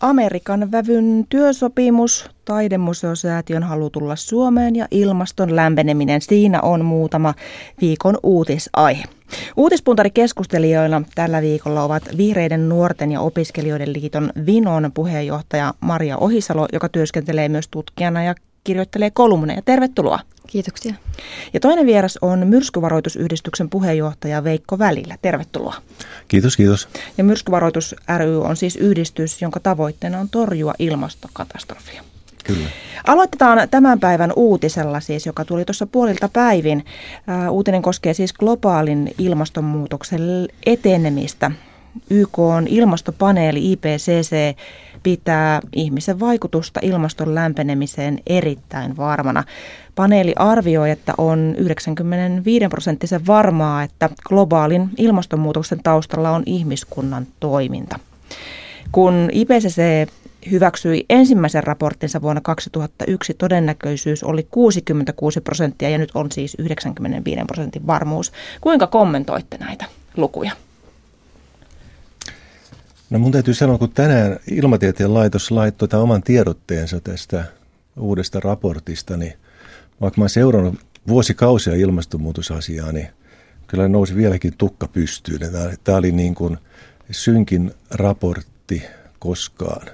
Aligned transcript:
Amerikan 0.00 0.72
vävyn 0.72 1.26
työsopimus, 1.28 2.30
taidemuseosäätiön 2.44 3.62
halu 3.62 3.90
tulla 3.90 4.16
Suomeen 4.16 4.76
ja 4.76 4.86
ilmaston 4.90 5.56
lämpeneminen. 5.56 6.20
Siinä 6.20 6.60
on 6.60 6.84
muutama 6.84 7.34
viikon 7.80 8.18
uutisaihe. 8.22 9.04
Uutispuntari 9.56 10.10
keskustelijoina 10.10 11.02
tällä 11.14 11.42
viikolla 11.42 11.82
ovat 11.82 12.02
Vihreiden 12.16 12.68
nuorten 12.68 13.12
ja 13.12 13.20
opiskelijoiden 13.20 13.92
liiton 13.92 14.32
Vinon 14.46 14.90
puheenjohtaja 14.94 15.74
Maria 15.80 16.18
Ohisalo, 16.18 16.68
joka 16.72 16.88
työskentelee 16.88 17.48
myös 17.48 17.68
tutkijana 17.68 18.24
ja 18.24 18.34
kirjoittelee 18.64 19.10
kolumneja. 19.10 19.62
Tervetuloa. 19.64 20.18
Kiitoksia. 20.46 20.94
Ja 21.54 21.60
toinen 21.60 21.86
vieras 21.86 22.18
on 22.22 22.46
myrskyvaroitusyhdistyksen 22.46 23.70
puheenjohtaja 23.70 24.44
Veikko 24.44 24.78
Välillä. 24.78 25.18
Tervetuloa. 25.22 25.74
Kiitos, 26.28 26.56
kiitos. 26.56 26.88
Ja 27.18 27.24
myrskyvaroitus 27.24 27.96
ry 28.18 28.40
on 28.40 28.56
siis 28.56 28.76
yhdistys, 28.76 29.42
jonka 29.42 29.60
tavoitteena 29.60 30.20
on 30.20 30.28
torjua 30.28 30.74
ilmastokatastrofia. 30.78 32.04
Kyllä. 32.44 32.68
Aloitetaan 33.06 33.68
tämän 33.68 34.00
päivän 34.00 34.32
uutisella 34.36 35.00
siis, 35.00 35.26
joka 35.26 35.44
tuli 35.44 35.64
tuossa 35.64 35.86
puolilta 35.86 36.28
päivin. 36.28 36.84
Uutinen 37.50 37.82
koskee 37.82 38.14
siis 38.14 38.32
globaalin 38.32 39.14
ilmastonmuutoksen 39.18 40.48
etenemistä. 40.66 41.50
YK 42.10 42.38
on 42.38 42.66
ilmastopaneeli 42.68 43.72
IPCC 43.72 44.56
pitää 45.02 45.60
ihmisen 45.72 46.20
vaikutusta 46.20 46.80
ilmaston 46.82 47.34
lämpenemiseen 47.34 48.18
erittäin 48.26 48.96
varmana. 48.96 49.44
Paneeli 49.94 50.32
arvioi, 50.36 50.90
että 50.90 51.14
on 51.18 51.54
95 51.58 52.68
prosenttisen 52.68 53.26
varmaa, 53.26 53.82
että 53.82 54.10
globaalin 54.28 54.90
ilmastonmuutoksen 54.98 55.80
taustalla 55.82 56.30
on 56.30 56.42
ihmiskunnan 56.46 57.26
toiminta. 57.40 57.98
Kun 58.92 59.28
IPCC 59.32 60.08
hyväksyi 60.50 61.06
ensimmäisen 61.10 61.64
raporttinsa 61.64 62.22
vuonna 62.22 62.40
2001, 62.40 63.34
todennäköisyys 63.34 64.24
oli 64.24 64.46
66 64.50 65.40
prosenttia 65.40 65.88
ja 65.88 65.98
nyt 65.98 66.10
on 66.14 66.32
siis 66.32 66.56
95 66.58 67.40
prosentin 67.46 67.86
varmuus. 67.86 68.32
Kuinka 68.60 68.86
kommentoitte 68.86 69.58
näitä 69.58 69.84
lukuja? 70.16 70.52
No 73.10 73.18
mun 73.18 73.32
täytyy 73.32 73.54
sanoa, 73.54 73.78
kun 73.78 73.90
tänään 73.90 74.36
Ilmatieteen 74.50 75.14
laitos 75.14 75.50
laittoi 75.50 75.88
tämän 75.88 76.02
oman 76.02 76.22
tiedotteensa 76.22 77.00
tästä 77.00 77.44
uudesta 77.96 78.40
raportista, 78.40 79.16
niin 79.16 79.32
vaikka 80.00 80.20
mä 80.20 80.22
oon 80.22 80.30
seurannut 80.30 80.74
vuosikausia 81.08 81.74
ilmastonmuutosasiaa, 81.74 82.92
niin 82.92 83.08
kyllä 83.66 83.88
nousi 83.88 84.16
vieläkin 84.16 84.52
tukka 84.58 84.88
pystyyn. 84.88 85.40
Tämä 85.84 85.98
oli 85.98 86.12
niin 86.12 86.34
kuin 86.34 86.58
synkin 87.10 87.72
raportti 87.90 88.82
koskaan. 89.18 89.86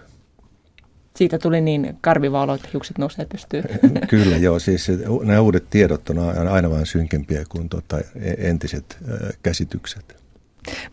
Siitä 1.17 1.39
tuli 1.39 1.61
niin 1.61 1.99
karviva 2.01 2.43
olo, 2.43 2.55
että 2.55 2.69
hiukset 2.73 2.99
nousee 2.99 3.25
pystyyn. 3.25 3.65
Kyllä 4.11 4.37
joo, 4.37 4.59
siis 4.59 4.89
nämä 5.25 5.41
uudet 5.41 5.71
tiedot 5.71 6.11
on 6.11 6.19
aina 6.49 6.71
vain 6.71 6.87
synkempiä 6.87 7.45
kuin 7.49 7.69
tota 7.69 7.99
entiset 8.39 8.99
käsitykset. 9.43 10.26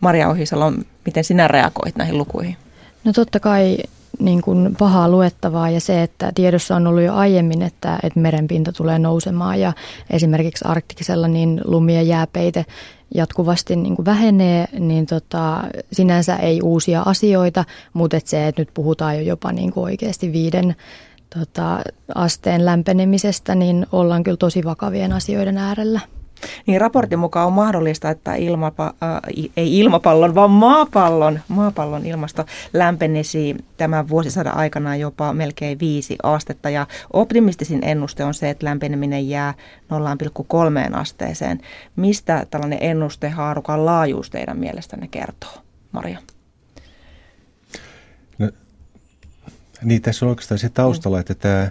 Maria 0.00 0.28
Ohisalo, 0.28 0.72
miten 1.06 1.24
sinä 1.24 1.48
reagoit 1.48 1.96
näihin 1.96 2.18
lukuihin? 2.18 2.56
No 3.04 3.12
totta 3.12 3.40
kai 3.40 3.76
niin 4.18 4.42
kuin 4.42 4.76
pahaa 4.78 5.08
luettavaa 5.08 5.70
ja 5.70 5.80
se, 5.80 6.02
että 6.02 6.32
tiedossa 6.34 6.76
on 6.76 6.86
ollut 6.86 7.02
jo 7.02 7.14
aiemmin, 7.14 7.62
että, 7.62 7.98
että 8.02 8.20
merenpinta 8.20 8.72
tulee 8.72 8.98
nousemaan 8.98 9.60
ja 9.60 9.72
esimerkiksi 10.10 10.64
arktikisella 10.68 11.28
niin 11.28 11.60
lumi 11.64 11.94
ja 11.94 12.02
jääpeite 12.02 12.64
jatkuvasti 13.14 13.76
niin 13.76 13.96
kuin 13.96 14.06
vähenee, 14.06 14.66
niin 14.78 15.06
tota, 15.06 15.64
sinänsä 15.92 16.36
ei 16.36 16.60
uusia 16.62 17.02
asioita, 17.02 17.64
mutta 17.92 18.16
et 18.16 18.26
se, 18.26 18.48
että 18.48 18.62
nyt 18.62 18.70
puhutaan 18.74 19.16
jo 19.16 19.22
jopa 19.22 19.52
niin 19.52 19.72
kuin 19.72 19.84
oikeasti 19.84 20.32
viiden 20.32 20.76
tota, 21.38 21.80
asteen 22.14 22.64
lämpenemisestä, 22.64 23.54
niin 23.54 23.86
ollaan 23.92 24.22
kyllä 24.22 24.36
tosi 24.36 24.64
vakavien 24.64 25.12
asioiden 25.12 25.58
äärellä. 25.58 26.00
Niin 26.66 26.80
raportin 26.80 27.18
mukaan 27.18 27.46
on 27.46 27.52
mahdollista, 27.52 28.10
että 28.10 28.34
ilmapa, 28.34 28.86
äh, 28.86 29.46
ei 29.56 29.78
ilmapallon, 29.78 30.34
vaan 30.34 30.50
maapallon, 30.50 31.40
maapallon 31.48 32.06
ilmasto 32.06 32.44
lämpenisi 32.72 33.56
tämän 33.76 34.08
vuosisadan 34.08 34.56
aikana 34.56 34.96
jopa 34.96 35.32
melkein 35.32 35.78
viisi 35.80 36.16
astetta. 36.22 36.70
Ja 36.70 36.86
optimistisin 37.12 37.84
ennuste 37.84 38.24
on 38.24 38.34
se, 38.34 38.50
että 38.50 38.66
lämpeneminen 38.66 39.28
jää 39.28 39.54
0,3 39.90 40.96
asteeseen. 40.96 41.60
Mistä 41.96 42.46
tällainen 42.50 42.78
ennuste 42.80 43.28
haarukan 43.28 43.86
laajuus 43.86 44.30
teidän 44.30 44.58
mielestänne 44.58 45.08
kertoo, 45.08 45.52
Maria? 45.92 46.18
No, 48.38 48.50
niin, 49.82 50.02
tässä 50.02 50.24
on 50.26 50.30
oikeastaan 50.30 50.58
se 50.58 50.68
taustalla, 50.68 51.20
että 51.20 51.34
tämä 51.34 51.70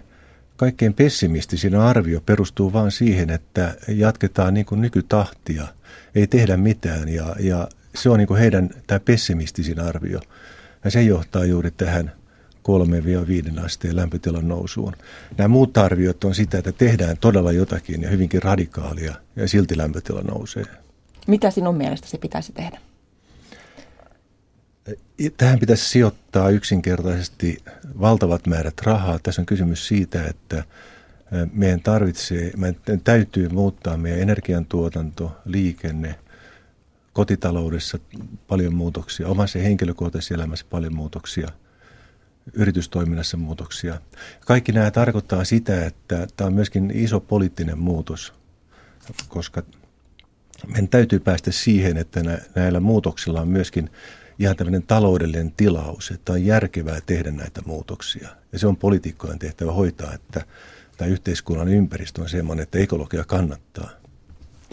kaikkein 0.63 0.94
pessimistisin 0.94 1.75
arvio 1.75 2.22
perustuu 2.22 2.74
vain 2.74 2.91
siihen, 2.91 3.29
että 3.29 3.75
jatketaan 3.88 4.53
niin 4.53 4.66
kuin 4.66 4.81
nykytahtia, 4.81 5.68
ei 6.16 6.28
tehdä 6.28 6.57
mitään 6.57 7.09
ja, 7.09 7.35
ja 7.40 7.68
se 7.96 8.09
on 8.09 8.18
niin 8.18 8.28
kuin 8.28 8.40
heidän 8.40 8.69
tämä 8.88 9.00
pessimistisin 9.00 9.79
arvio. 9.79 10.19
Ja 10.84 10.91
se 10.91 11.01
johtaa 11.01 11.46
juuri 11.46 11.72
tähän 11.72 12.12
3-5 13.59 13.66
asteen 13.66 13.96
lämpötilan 13.96 14.47
nousuun. 14.47 14.94
Nämä 15.38 15.47
muut 15.47 15.78
arviot 15.78 16.24
on 16.24 16.35
sitä, 16.35 16.57
että 16.57 16.72
tehdään 16.72 17.18
todella 17.18 17.51
jotakin 17.51 18.01
ja 18.01 18.09
hyvinkin 18.09 18.44
radikaalia 18.44 19.16
ja 19.35 19.47
silti 19.47 19.78
lämpötila 19.78 20.22
nousee. 20.22 20.66
Mitä 21.28 21.51
sinun 21.51 21.75
mielestäsi 21.78 22.18
pitäisi 22.18 22.53
tehdä? 22.53 22.78
Tähän 25.38 25.59
pitäisi 25.59 25.89
sijoittaa 25.89 26.49
yksinkertaisesti 26.49 27.57
valtavat 27.99 28.47
määrät 28.47 28.81
rahaa. 28.81 29.19
Tässä 29.19 29.41
on 29.41 29.45
kysymys 29.45 29.88
siitä, 29.88 30.23
että 30.25 30.63
meidän 31.53 31.81
tarvitsee, 31.81 32.51
meidän 32.57 33.01
täytyy 33.03 33.49
muuttaa 33.49 33.97
meidän 33.97 34.19
energiantuotanto, 34.19 35.38
liikenne, 35.45 36.16
kotitaloudessa 37.13 37.99
paljon 38.47 38.75
muutoksia, 38.75 39.27
omassa 39.27 39.59
henkilökohtaisessa 39.59 40.33
elämässä 40.33 40.66
paljon 40.69 40.95
muutoksia, 40.95 41.47
yritystoiminnassa 42.53 43.38
muutoksia. 43.38 44.01
Kaikki 44.45 44.71
nämä 44.71 44.91
tarkoittaa 44.91 45.44
sitä, 45.44 45.85
että 45.85 46.27
tämä 46.38 46.47
on 46.47 46.53
myöskin 46.53 46.91
iso 46.95 47.19
poliittinen 47.19 47.77
muutos, 47.77 48.33
koska 49.27 49.63
meidän 50.67 50.88
täytyy 50.88 51.19
päästä 51.19 51.51
siihen, 51.51 51.97
että 51.97 52.21
näillä 52.55 52.79
muutoksilla 52.79 53.41
on 53.41 53.47
myöskin– 53.47 53.89
ihan 54.39 54.55
tämmöinen 54.55 54.83
taloudellinen 54.83 55.51
tilaus, 55.57 56.11
että 56.11 56.33
on 56.33 56.45
järkevää 56.45 56.99
tehdä 57.05 57.31
näitä 57.31 57.61
muutoksia. 57.66 58.29
Ja 58.51 58.59
se 58.59 58.67
on 58.67 58.77
poliitikkojen 58.77 59.39
tehtävä 59.39 59.71
hoitaa, 59.71 60.13
että 60.13 60.45
tämä 60.97 61.11
yhteiskunnan 61.11 61.67
ympäristö 61.67 62.21
on 62.21 62.29
sellainen, 62.29 62.63
että 62.63 62.79
ekologia 62.79 63.23
kannattaa. 63.23 63.89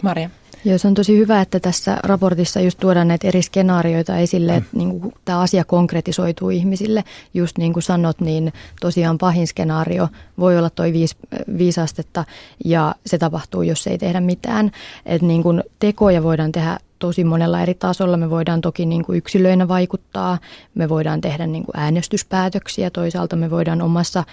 Maria. 0.03 0.29
Joo, 0.65 0.77
se 0.77 0.87
on 0.87 0.93
tosi 0.93 1.17
hyvä, 1.17 1.41
että 1.41 1.59
tässä 1.59 1.97
raportissa 2.03 2.59
just 2.59 2.79
tuodaan 2.79 3.07
näitä 3.07 3.27
eri 3.27 3.41
skenaarioita 3.41 4.17
esille, 4.17 4.55
että 4.55 4.77
niin 4.77 4.99
kuin 4.99 5.13
tämä 5.25 5.39
asia 5.39 5.63
konkretisoituu 5.63 6.49
ihmisille. 6.49 7.03
Just 7.33 7.57
niin 7.57 7.73
kuin 7.73 7.83
sanot, 7.83 8.21
niin 8.21 8.53
tosiaan 8.81 9.17
pahin 9.17 9.47
skenaario 9.47 10.07
voi 10.39 10.57
olla 10.57 10.69
toi 10.69 10.93
viisi, 10.93 11.15
viisi 11.57 11.81
astetta 11.81 12.25
ja 12.65 12.95
se 13.05 13.17
tapahtuu, 13.17 13.61
jos 13.61 13.87
ei 13.87 13.97
tehdä 13.97 14.21
mitään. 14.21 14.71
Että 15.05 15.27
niin 15.27 15.43
kuin 15.43 15.63
tekoja 15.79 16.23
voidaan 16.23 16.51
tehdä 16.51 16.77
tosi 17.01 17.23
monella 17.23 17.61
eri 17.61 17.73
tasolla. 17.73 18.17
Me 18.17 18.29
voidaan 18.29 18.61
toki 18.61 18.85
niin 18.85 19.05
kuin 19.05 19.17
yksilöinä 19.17 19.67
vaikuttaa, 19.67 20.37
me 20.75 20.89
voidaan 20.89 21.21
tehdä 21.21 21.47
niin 21.47 21.65
kuin 21.65 21.79
äänestyspäätöksiä, 21.79 22.89
toisaalta 22.89 23.35
me 23.35 23.49
voidaan 23.49 23.81
omassa 23.81 24.23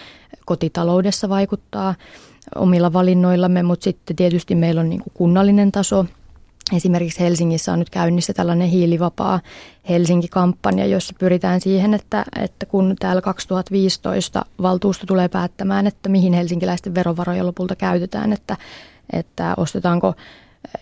kotitaloudessa 0.46 1.28
vaikuttaa 1.28 1.94
omilla 2.56 2.92
valinnoillamme, 2.92 3.62
mutta 3.62 3.84
sitten 3.84 4.16
tietysti 4.16 4.54
meillä 4.54 4.80
on 4.80 4.88
niin 4.88 5.02
kuin 5.02 5.12
kunnallinen 5.14 5.72
taso. 5.72 6.06
Esimerkiksi 6.76 7.20
Helsingissä 7.20 7.72
on 7.72 7.78
nyt 7.78 7.90
käynnissä 7.90 8.32
tällainen 8.32 8.68
hiilivapaa 8.68 9.40
Helsinki-kampanja, 9.88 10.86
jossa 10.86 11.14
pyritään 11.18 11.60
siihen, 11.60 11.94
että, 11.94 12.24
että 12.42 12.66
kun 12.66 12.96
täällä 12.98 13.22
2015 13.22 14.44
valtuusto 14.62 15.06
tulee 15.06 15.28
päättämään, 15.28 15.86
että 15.86 16.08
mihin 16.08 16.32
helsinkiläisten 16.32 16.94
verovaroja 16.94 17.46
lopulta 17.46 17.76
käytetään, 17.76 18.32
että, 18.32 18.56
että 19.12 19.54
ostetaanko 19.56 20.14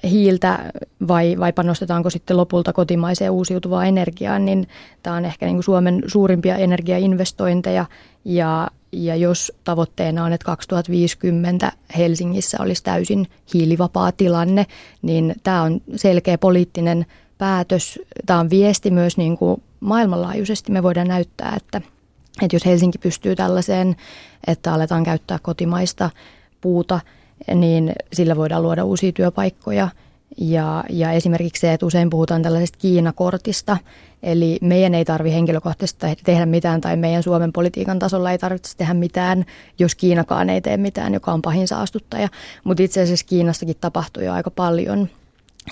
hiiltä 0.05 0.73
vai, 1.09 1.37
vai 1.39 1.53
panostetaanko 1.53 2.11
sitten 2.11 2.37
lopulta 2.37 2.73
kotimaiseen 2.73 3.31
uusiutuvaan 3.31 3.87
energiaan, 3.87 4.45
niin 4.45 4.69
tämä 5.03 5.17
on 5.17 5.25
ehkä 5.25 5.47
niin 5.47 5.57
kuin 5.57 5.65
Suomen 5.65 6.03
suurimpia 6.07 6.57
energiainvestointeja 6.57 7.85
ja, 8.25 8.71
ja 8.93 9.17
jos 9.17 9.53
tavoitteena 9.65 10.25
on, 10.25 10.33
että 10.33 10.45
2050 10.45 11.73
Helsingissä 11.97 12.59
olisi 12.61 12.85
täysin 12.85 13.27
hiilivapaa 13.55 14.13
tilanne, 14.13 14.67
niin 15.03 15.35
tämä 15.43 15.63
on 15.63 15.81
selkeä 15.97 16.39
poliittinen 16.39 17.07
päätös. 17.39 18.01
Tämä 18.27 18.41
on 18.41 18.51
viesti 18.51 18.91
myös 18.91 19.17
niin 19.17 19.39
kuin 19.39 19.63
maailmanlaajuisesti. 19.81 20.73
Me 20.73 20.83
voidaan 20.83 21.09
näyttää, 21.09 21.55
että, 21.57 21.81
että 22.43 22.57
jos 22.57 22.67
Helsinki 22.67 22.99
pystyy 22.99 23.37
tällaiseen, 23.37 23.97
että 24.47 24.75
aletaan 24.75 25.05
käyttää 25.05 25.39
kotimaista 25.43 26.11
puuta– 26.61 27.01
niin 27.55 27.93
sillä 28.13 28.37
voidaan 28.37 28.63
luoda 28.63 28.85
uusia 28.85 29.13
työpaikkoja 29.13 29.89
Ja, 30.39 30.85
ja 30.91 31.13
esimerkiksi 31.13 31.61
se, 31.61 31.73
että 31.73 31.87
usein 31.87 32.11
puhutaan 32.11 32.43
tällaisesta 32.43 32.79
Kiinakortista, 32.79 33.77
eli 34.23 34.59
meidän 34.61 34.95
ei 34.95 35.05
tarvitse 35.05 35.35
henkilökohtaisesti 35.35 36.07
tehdä 36.25 36.47
mitään 36.47 36.81
tai 36.81 36.97
meidän 36.97 37.23
Suomen 37.23 37.53
politiikan 37.53 37.99
tasolla 37.99 38.31
ei 38.31 38.39
tarvitse 38.39 38.77
tehdä 38.77 38.95
mitään, 38.95 39.45
jos 39.79 39.95
Kiinakaan 39.95 40.51
ei 40.51 40.61
tee 40.61 40.77
mitään, 40.77 41.15
joka 41.15 41.33
on 41.33 41.43
pahin 41.43 41.69
saastuttaja. 41.69 42.29
Mutta 42.65 42.83
itse 42.83 43.03
asiassa 43.03 43.27
Kiinassakin 43.27 43.77
tapahtuu 43.81 44.23
jo 44.23 44.33
aika 44.33 44.51
paljon– 44.51 45.09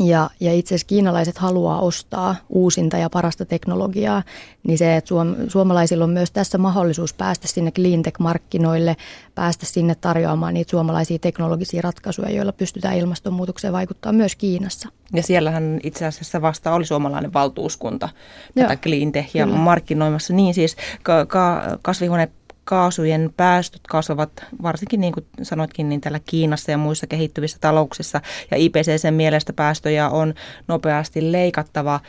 ja, 0.01 0.31
ja 0.41 0.53
itse 0.53 0.75
asiassa 0.75 0.87
kiinalaiset 0.87 1.39
haluaa 1.39 1.81
ostaa 1.81 2.37
uusinta 2.49 2.97
ja 2.97 3.11
parasta 3.11 3.45
teknologiaa, 3.45 4.23
niin 4.67 4.79
se, 4.79 4.97
että 4.97 5.09
suom, 5.09 5.37
suomalaisilla 5.49 6.05
on 6.05 6.11
myös 6.11 6.31
tässä 6.31 6.59
mahdollisuus 6.59 7.15
päästä 7.15 7.49
sinne 7.49 7.71
cleantech-markkinoille, 7.71 8.97
päästä 9.35 9.67
sinne 9.67 9.95
tarjoamaan 9.95 10.55
niitä 10.55 10.71
suomalaisia 10.71 11.19
teknologisia 11.19 11.83
ratkaisuja, 11.83 12.31
joilla 12.31 12.53
pystytään 12.53 12.97
ilmastonmuutokseen 12.97 13.73
vaikuttaa 13.73 14.13
myös 14.13 14.37
Kiinassa. 14.37 14.89
Ja 15.13 15.23
siellähän 15.23 15.81
itse 15.83 16.07
asiassa 16.07 16.43
vasta 16.43 16.75
oli 16.75 16.85
suomalainen 16.85 17.33
valtuuskunta 17.33 18.09
tätä 18.55 18.73
Joo, 18.73 18.77
cleantechia 18.77 19.47
markkinoimassa. 19.47 20.33
Niin 20.33 20.55
siis 20.55 20.77
ka- 21.03 21.27
ka- 21.27 21.79
kasvihuone 21.83 22.29
kaasujen 22.65 23.35
päästöt 23.37 23.81
kasvavat, 23.89 24.31
varsinkin 24.63 25.01
niin 25.01 25.13
kuin 25.13 25.27
sanoitkin, 25.43 25.89
niin 25.89 26.01
täällä 26.01 26.21
Kiinassa 26.27 26.71
ja 26.71 26.79
muissa 26.79 27.07
kehittyvissä 27.07 27.59
talouksissa. 27.61 28.21
Ja 28.51 28.57
IPCCn 28.57 29.15
mielestä 29.15 29.53
päästöjä 29.53 30.09
on 30.09 30.35
nopeasti 30.69 31.33
leikattava. 31.33 32.01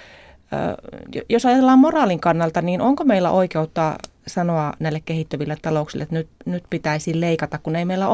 Jos 1.29 1.45
ajatellaan 1.45 1.79
moraalin 1.79 2.19
kannalta, 2.19 2.61
niin 2.61 2.81
onko 2.81 3.03
meillä 3.03 3.31
oikeutta 3.31 3.95
sanoa 4.27 4.73
näille 4.79 4.99
kehittyville 4.99 5.57
talouksille, 5.61 6.03
että 6.03 6.15
nyt, 6.15 6.27
nyt 6.45 6.63
pitäisi 6.69 7.21
leikata, 7.21 7.57
kun 7.57 7.75
ei 7.75 7.85
meillä 7.85 8.07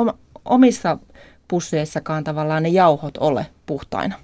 omissa 0.46 0.98
pusseissakaan 1.48 2.24
tavallaan 2.24 2.64
ne 2.64 2.70
jauhot 2.70 3.18
ole 3.18 3.46
puhtaina? 3.66 4.16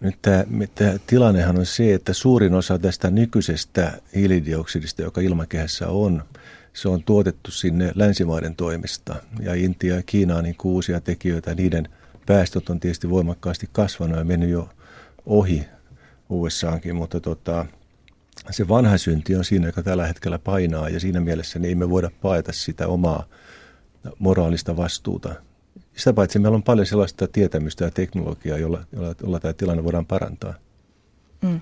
Nyt 0.00 0.18
tämä, 0.22 0.44
tämä 0.74 0.94
tilannehan 1.06 1.58
on 1.58 1.66
se, 1.66 1.94
että 1.94 2.12
suurin 2.12 2.54
osa 2.54 2.78
tästä 2.78 3.10
nykyisestä 3.10 3.92
hiilidioksidista, 4.14 5.02
joka 5.02 5.20
ilmakehässä 5.20 5.88
on, 5.88 6.24
se 6.72 6.88
on 6.88 7.02
tuotettu 7.02 7.50
sinne 7.50 7.92
länsimaiden 7.94 8.56
toimesta. 8.56 9.16
Ja 9.40 9.54
Intia 9.54 9.94
ja 9.94 10.02
Kiina 10.02 10.36
on 10.36 10.44
niin 10.44 10.56
uusia 10.64 11.00
tekijöitä. 11.00 11.54
Niiden 11.54 11.88
päästöt 12.26 12.68
on 12.68 12.80
tietysti 12.80 13.10
voimakkaasti 13.10 13.68
kasvanut 13.72 14.18
ja 14.18 14.24
mennyt 14.24 14.50
jo 14.50 14.68
ohi 15.26 15.66
USAankin, 16.28 16.96
mutta 16.96 17.20
tota, 17.20 17.66
se 18.50 18.68
vanha 18.68 18.98
synti 18.98 19.36
on 19.36 19.44
siinä, 19.44 19.66
joka 19.66 19.82
tällä 19.82 20.06
hetkellä 20.06 20.38
painaa 20.38 20.88
ja 20.88 21.00
siinä 21.00 21.20
mielessä 21.20 21.58
niin 21.58 21.68
ei 21.68 21.74
me 21.74 21.90
voida 21.90 22.10
paeta 22.22 22.52
sitä 22.52 22.88
omaa 22.88 23.26
moraalista 24.18 24.76
vastuuta 24.76 25.34
sitä 25.96 26.12
paitsi 26.12 26.38
meillä 26.38 26.56
on 26.56 26.62
paljon 26.62 26.86
sellaista 26.86 27.28
tietämystä 27.28 27.84
ja 27.84 27.90
teknologiaa, 27.90 28.58
jolla, 28.58 28.84
jolla, 28.92 29.14
jolla 29.22 29.40
tämä 29.40 29.52
tilanne 29.52 29.84
voidaan 29.84 30.06
parantaa. 30.06 30.54
Mm. 31.42 31.60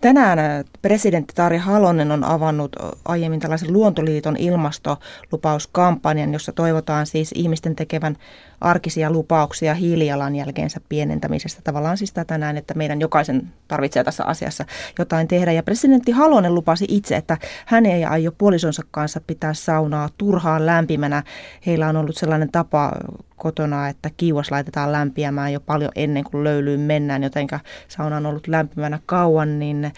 Tänään 0.00 0.38
äh, 0.38 0.64
presidentti 0.82 1.34
Tarja 1.34 1.60
Halonen 1.60 2.12
on 2.12 2.24
avannut 2.24 2.76
aiemmin 3.04 3.40
tällaisen 3.40 3.72
Luontoliiton 3.72 4.36
ilmastolupauskampanjan, 4.36 6.32
jossa 6.32 6.52
toivotaan 6.52 7.06
siis 7.06 7.32
ihmisten 7.34 7.76
tekevän 7.76 8.16
arkisia 8.60 9.10
lupauksia 9.10 9.74
hiilijalanjälkeensä 9.74 10.80
pienentämisestä. 10.88 11.62
Tavallaan 11.64 11.96
siis 11.96 12.12
tätä 12.12 12.38
näin, 12.38 12.56
että 12.56 12.74
meidän 12.74 13.00
jokaisen 13.00 13.52
tarvitsee 13.68 14.04
tässä 14.04 14.24
asiassa 14.24 14.64
jotain 14.98 15.28
tehdä. 15.28 15.52
Ja 15.52 15.62
presidentti 15.62 16.12
Halonen 16.12 16.54
lupasi 16.54 16.84
itse, 16.88 17.16
että 17.16 17.38
hän 17.66 17.86
ei 17.86 18.04
aio 18.04 18.32
puolisonsa 18.32 18.82
kanssa 18.90 19.20
pitää 19.26 19.54
saunaa 19.54 20.08
turhaan 20.18 20.66
lämpimänä. 20.66 21.22
Heillä 21.66 21.88
on 21.88 21.96
ollut 21.96 22.16
sellainen 22.16 22.52
tapa 22.52 22.92
kotona, 23.36 23.88
että 23.88 24.10
kiuas 24.16 24.50
laitetaan 24.50 24.92
lämpiämään 24.92 25.52
jo 25.52 25.60
paljon 25.60 25.90
ennen 25.96 26.24
kuin 26.24 26.44
löylyyn 26.44 26.80
mennään, 26.80 27.22
jotenka 27.22 27.60
sauna 27.88 28.16
on 28.16 28.26
ollut 28.26 28.46
lämpimänä 28.46 28.98
kauan, 29.06 29.57
niin 29.58 29.92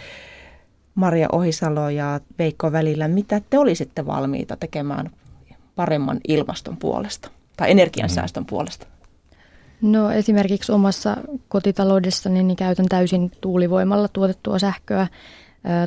Maria 0.95 1.29
Ohisalo 1.33 1.91
ja 1.91 2.21
Veikko 2.39 2.73
välillä, 2.73 3.09
mitä 3.09 3.41
te 3.51 3.59
olisitte 3.59 4.07
valmiita 4.07 4.57
tekemään 4.57 5.11
paremman 5.77 6.21
ilmaston 6.29 6.77
puolesta 6.77 7.31
tai 7.57 7.71
energiansäästön 7.71 8.47
puolesta? 8.47 8.87
No 9.83 10.11
esimerkiksi 10.11 10.73
omassa 10.73 11.17
kotitaloudessani 11.49 12.43
niin 12.43 12.57
käytän 12.57 12.87
täysin 12.89 13.33
tuulivoimalla 13.41 14.09
tuotettua 14.09 14.59
sähköä. 14.59 15.07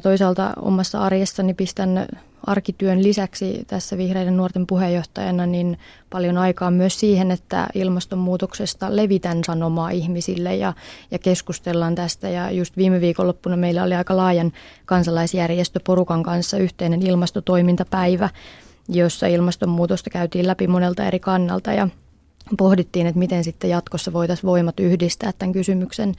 Toisaalta 0.03 0.53
omassa 0.61 1.01
arjessani 1.01 1.53
pistän 1.53 2.07
arkityön 2.47 3.03
lisäksi 3.03 3.63
tässä 3.67 3.97
vihreiden 3.97 4.37
nuorten 4.37 4.67
puheenjohtajana 4.67 5.45
niin 5.45 5.77
paljon 6.09 6.37
aikaa 6.37 6.71
myös 6.71 6.99
siihen, 6.99 7.31
että 7.31 7.67
ilmastonmuutoksesta 7.73 8.95
levitän 8.95 9.43
sanomaa 9.45 9.89
ihmisille 9.89 10.55
ja, 10.55 10.73
ja 11.11 11.19
keskustellaan 11.19 11.95
tästä. 11.95 12.29
Ja 12.29 12.51
just 12.51 12.77
viime 12.77 13.01
viikonloppuna 13.01 13.57
meillä 13.57 13.83
oli 13.83 13.95
aika 13.95 14.17
laajan 14.17 14.51
kansalaisjärjestöporukan 14.85 16.23
kanssa 16.23 16.57
yhteinen 16.57 17.07
ilmastotoimintapäivä, 17.07 18.29
jossa 18.89 19.27
ilmastonmuutosta 19.27 20.09
käytiin 20.09 20.47
läpi 20.47 20.67
monelta 20.67 21.05
eri 21.05 21.19
kannalta 21.19 21.71
ja 21.71 21.87
pohdittiin, 22.57 23.07
että 23.07 23.19
miten 23.19 23.43
sitten 23.43 23.69
jatkossa 23.69 24.13
voitaisiin 24.13 24.47
voimat 24.47 24.79
yhdistää 24.79 25.31
tämän 25.39 25.53
kysymyksen 25.53 26.13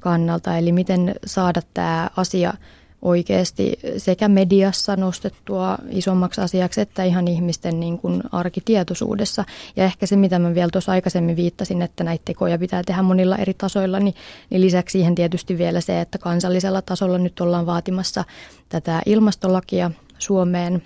kannalta, 0.00 0.58
eli 0.58 0.72
miten 0.72 1.14
saada 1.26 1.60
tämä 1.74 2.10
asia– 2.16 2.54
oikeasti 3.06 3.78
sekä 3.96 4.28
mediassa 4.28 4.96
nostettua 4.96 5.78
isommaksi 5.90 6.40
asiaksi 6.40 6.80
että 6.80 7.04
ihan 7.04 7.28
ihmisten 7.28 7.80
niin 7.80 7.98
kuin 7.98 8.22
arkitietoisuudessa. 8.32 9.44
Ja 9.76 9.84
ehkä 9.84 10.06
se, 10.06 10.16
mitä 10.16 10.38
mä 10.38 10.54
vielä 10.54 10.68
tuossa 10.72 10.92
aikaisemmin 10.92 11.36
viittasin, 11.36 11.82
että 11.82 12.04
näitä 12.04 12.22
tekoja 12.24 12.58
pitää 12.58 12.82
tehdä 12.86 13.02
monilla 13.02 13.36
eri 13.36 13.54
tasoilla, 13.54 14.00
niin, 14.00 14.14
niin 14.50 14.60
lisäksi 14.60 14.92
siihen 14.92 15.14
tietysti 15.14 15.58
vielä 15.58 15.80
se, 15.80 16.00
että 16.00 16.18
kansallisella 16.18 16.82
tasolla 16.82 17.18
nyt 17.18 17.40
ollaan 17.40 17.66
vaatimassa 17.66 18.24
tätä 18.68 19.02
ilmastolakia 19.06 19.90
Suomeen. 20.18 20.82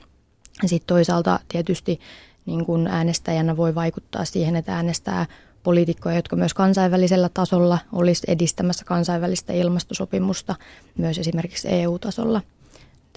Sitten 0.66 0.86
toisaalta 0.86 1.40
tietysti 1.48 2.00
niin 2.46 2.66
kuin 2.66 2.86
äänestäjänä 2.86 3.56
voi 3.56 3.74
vaikuttaa 3.74 4.24
siihen, 4.24 4.56
että 4.56 4.74
äänestää 4.74 5.26
poliitikkoja, 5.62 6.16
jotka 6.16 6.36
myös 6.36 6.54
kansainvälisellä 6.54 7.30
tasolla 7.34 7.78
olisi 7.92 8.24
edistämässä 8.28 8.84
kansainvälistä 8.84 9.52
ilmastosopimusta, 9.52 10.54
myös 10.98 11.18
esimerkiksi 11.18 11.68
EU-tasolla 11.68 12.42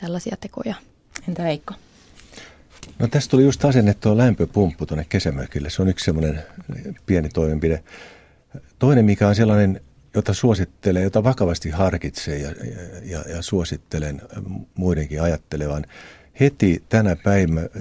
tällaisia 0.01 0.37
tekoja. 0.39 0.75
Entä 1.27 1.43
Veikko? 1.43 1.73
No 2.99 3.07
tästä 3.07 3.31
tuli 3.31 3.43
just 3.43 3.65
asennettua 3.65 4.17
lämpöpumppu 4.17 4.85
tuonne 4.85 5.05
kesämökille. 5.09 5.69
Se 5.69 5.81
on 5.81 5.87
yksi 5.87 6.05
semmoinen 6.05 6.43
pieni 7.05 7.29
toimenpide. 7.29 7.83
Toinen, 8.79 9.05
mikä 9.05 9.27
on 9.27 9.35
sellainen, 9.35 9.81
jota 10.15 10.33
suosittelee, 10.33 11.03
jota 11.03 11.23
vakavasti 11.23 11.69
harkitsee 11.69 12.37
ja, 12.37 12.51
ja, 13.03 13.23
ja 13.35 13.41
suosittelen 13.41 14.21
muidenkin 14.75 15.21
ajattelevan. 15.21 15.85
Heti 16.39 16.83
tänä 16.89 17.15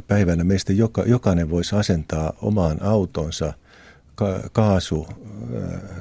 päivänä 0.07 0.45
meistä 0.45 0.73
joka, 0.73 1.03
jokainen 1.07 1.51
voisi 1.51 1.77
asentaa 1.77 2.33
omaan 2.41 2.83
autonsa– 2.83 3.53
kaasu, 4.53 5.07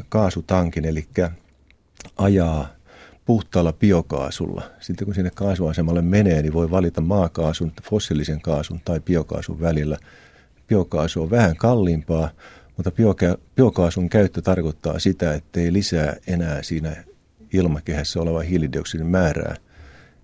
kaasutankin, 0.10 0.86
eli 0.86 1.08
ajaa 2.18 2.68
puhtaalla 3.26 3.74
biokaasulla. 3.74 4.64
Sitten 4.80 5.06
kun 5.06 5.16
sinne 5.16 5.32
kaasuasemalle 5.36 6.02
menee, 6.02 6.42
niin 6.42 6.54
voi 6.54 6.72
valita 6.72 7.02
maakaasun, 7.02 7.72
fossiilisen 7.84 8.42
kaasun 8.42 8.82
tai 8.86 9.00
biokaasun 9.00 9.62
välillä. 9.62 9.98
Biokaasu 10.68 11.22
on 11.22 11.30
vähän 11.30 11.56
kalliimpaa, 11.56 12.30
mutta 12.78 12.90
bioka- 12.90 13.42
biokaasun 13.56 14.10
käyttö 14.10 14.42
tarkoittaa 14.42 15.00
sitä, 15.00 15.34
että 15.34 15.60
ei 15.60 15.74
lisää 15.74 16.16
enää 16.28 16.64
siinä 16.64 17.04
ilmakehässä 17.54 18.22
oleva 18.22 18.40
hiilidioksidin 18.40 19.08
määrää, 19.08 19.56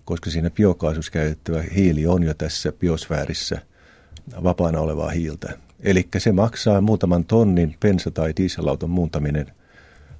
koska 0.04 0.30
siinä 0.30 0.50
biokaasussa 0.50 1.12
käytettävä 1.12 1.62
hiili 1.74 2.06
on 2.06 2.22
jo 2.22 2.34
tässä 2.34 2.72
biosfäärissä 2.72 3.58
vapaana 4.42 4.80
olevaa 4.80 5.08
hiiltä. 5.10 5.67
Eli 5.80 6.08
se 6.18 6.32
maksaa 6.32 6.80
muutaman 6.80 7.24
tonnin 7.24 7.76
pensa- 7.80 8.10
tai 8.10 8.32
dieselauton 8.36 8.90
muuntaminen 8.90 9.46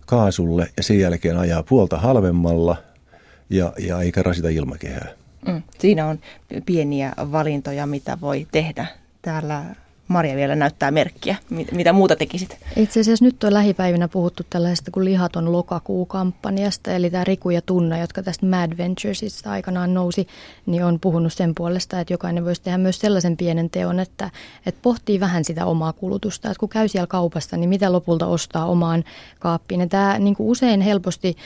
kaasulle 0.06 0.70
ja 0.76 0.82
sen 0.82 0.98
jälkeen 0.98 1.36
ajaa 1.38 1.62
puolta 1.62 1.98
halvemmalla 1.98 2.76
ja, 3.50 3.72
ja 3.78 4.00
eikä 4.00 4.22
rasita 4.22 4.48
ilmakehää. 4.48 5.08
Mm, 5.46 5.62
siinä 5.78 6.06
on 6.06 6.18
pieniä 6.66 7.12
valintoja, 7.18 7.86
mitä 7.86 8.18
voi 8.20 8.46
tehdä. 8.52 8.86
Täällä 9.22 9.64
Maria 10.08 10.36
vielä 10.36 10.56
näyttää 10.56 10.90
merkkiä. 10.90 11.36
Mitä 11.72 11.92
muuta 11.92 12.16
tekisit? 12.16 12.58
Itse 12.76 13.00
asiassa 13.00 13.24
nyt 13.24 13.44
on 13.44 13.54
lähipäivinä 13.54 14.08
puhuttu 14.08 14.42
tällaisesta 14.50 14.90
kuin 14.90 15.04
lihaton 15.04 15.52
lokakuu-kampanjasta, 15.52 16.92
eli 16.92 17.10
tämä 17.10 17.24
Riku 17.24 17.50
ja 17.50 17.62
Tunna, 17.62 17.98
jotka 17.98 18.22
tästä 18.22 18.46
Mad 18.46 18.76
Venturesista 18.76 19.50
aikanaan 19.50 19.94
nousi, 19.94 20.26
niin 20.66 20.84
on 20.84 21.00
puhunut 21.00 21.32
sen 21.32 21.54
puolesta, 21.54 22.00
että 22.00 22.12
jokainen 22.12 22.44
voisi 22.44 22.62
tehdä 22.62 22.78
myös 22.78 22.98
sellaisen 22.98 23.36
pienen 23.36 23.70
teon, 23.70 24.00
että, 24.00 24.30
että 24.66 24.78
pohtii 24.82 25.20
vähän 25.20 25.44
sitä 25.44 25.66
omaa 25.66 25.92
kulutusta, 25.92 26.48
että 26.48 26.60
kun 26.60 26.68
käy 26.68 26.88
siellä 26.88 27.06
kaupassa, 27.06 27.56
niin 27.56 27.68
mitä 27.68 27.92
lopulta 27.92 28.26
ostaa 28.26 28.66
omaan 28.66 29.04
kaappiin. 29.38 29.80
Ja 29.80 29.86
tämä 29.86 30.18
niin 30.18 30.36
kuin 30.36 30.48
usein 30.48 30.80
helposti 30.80 31.36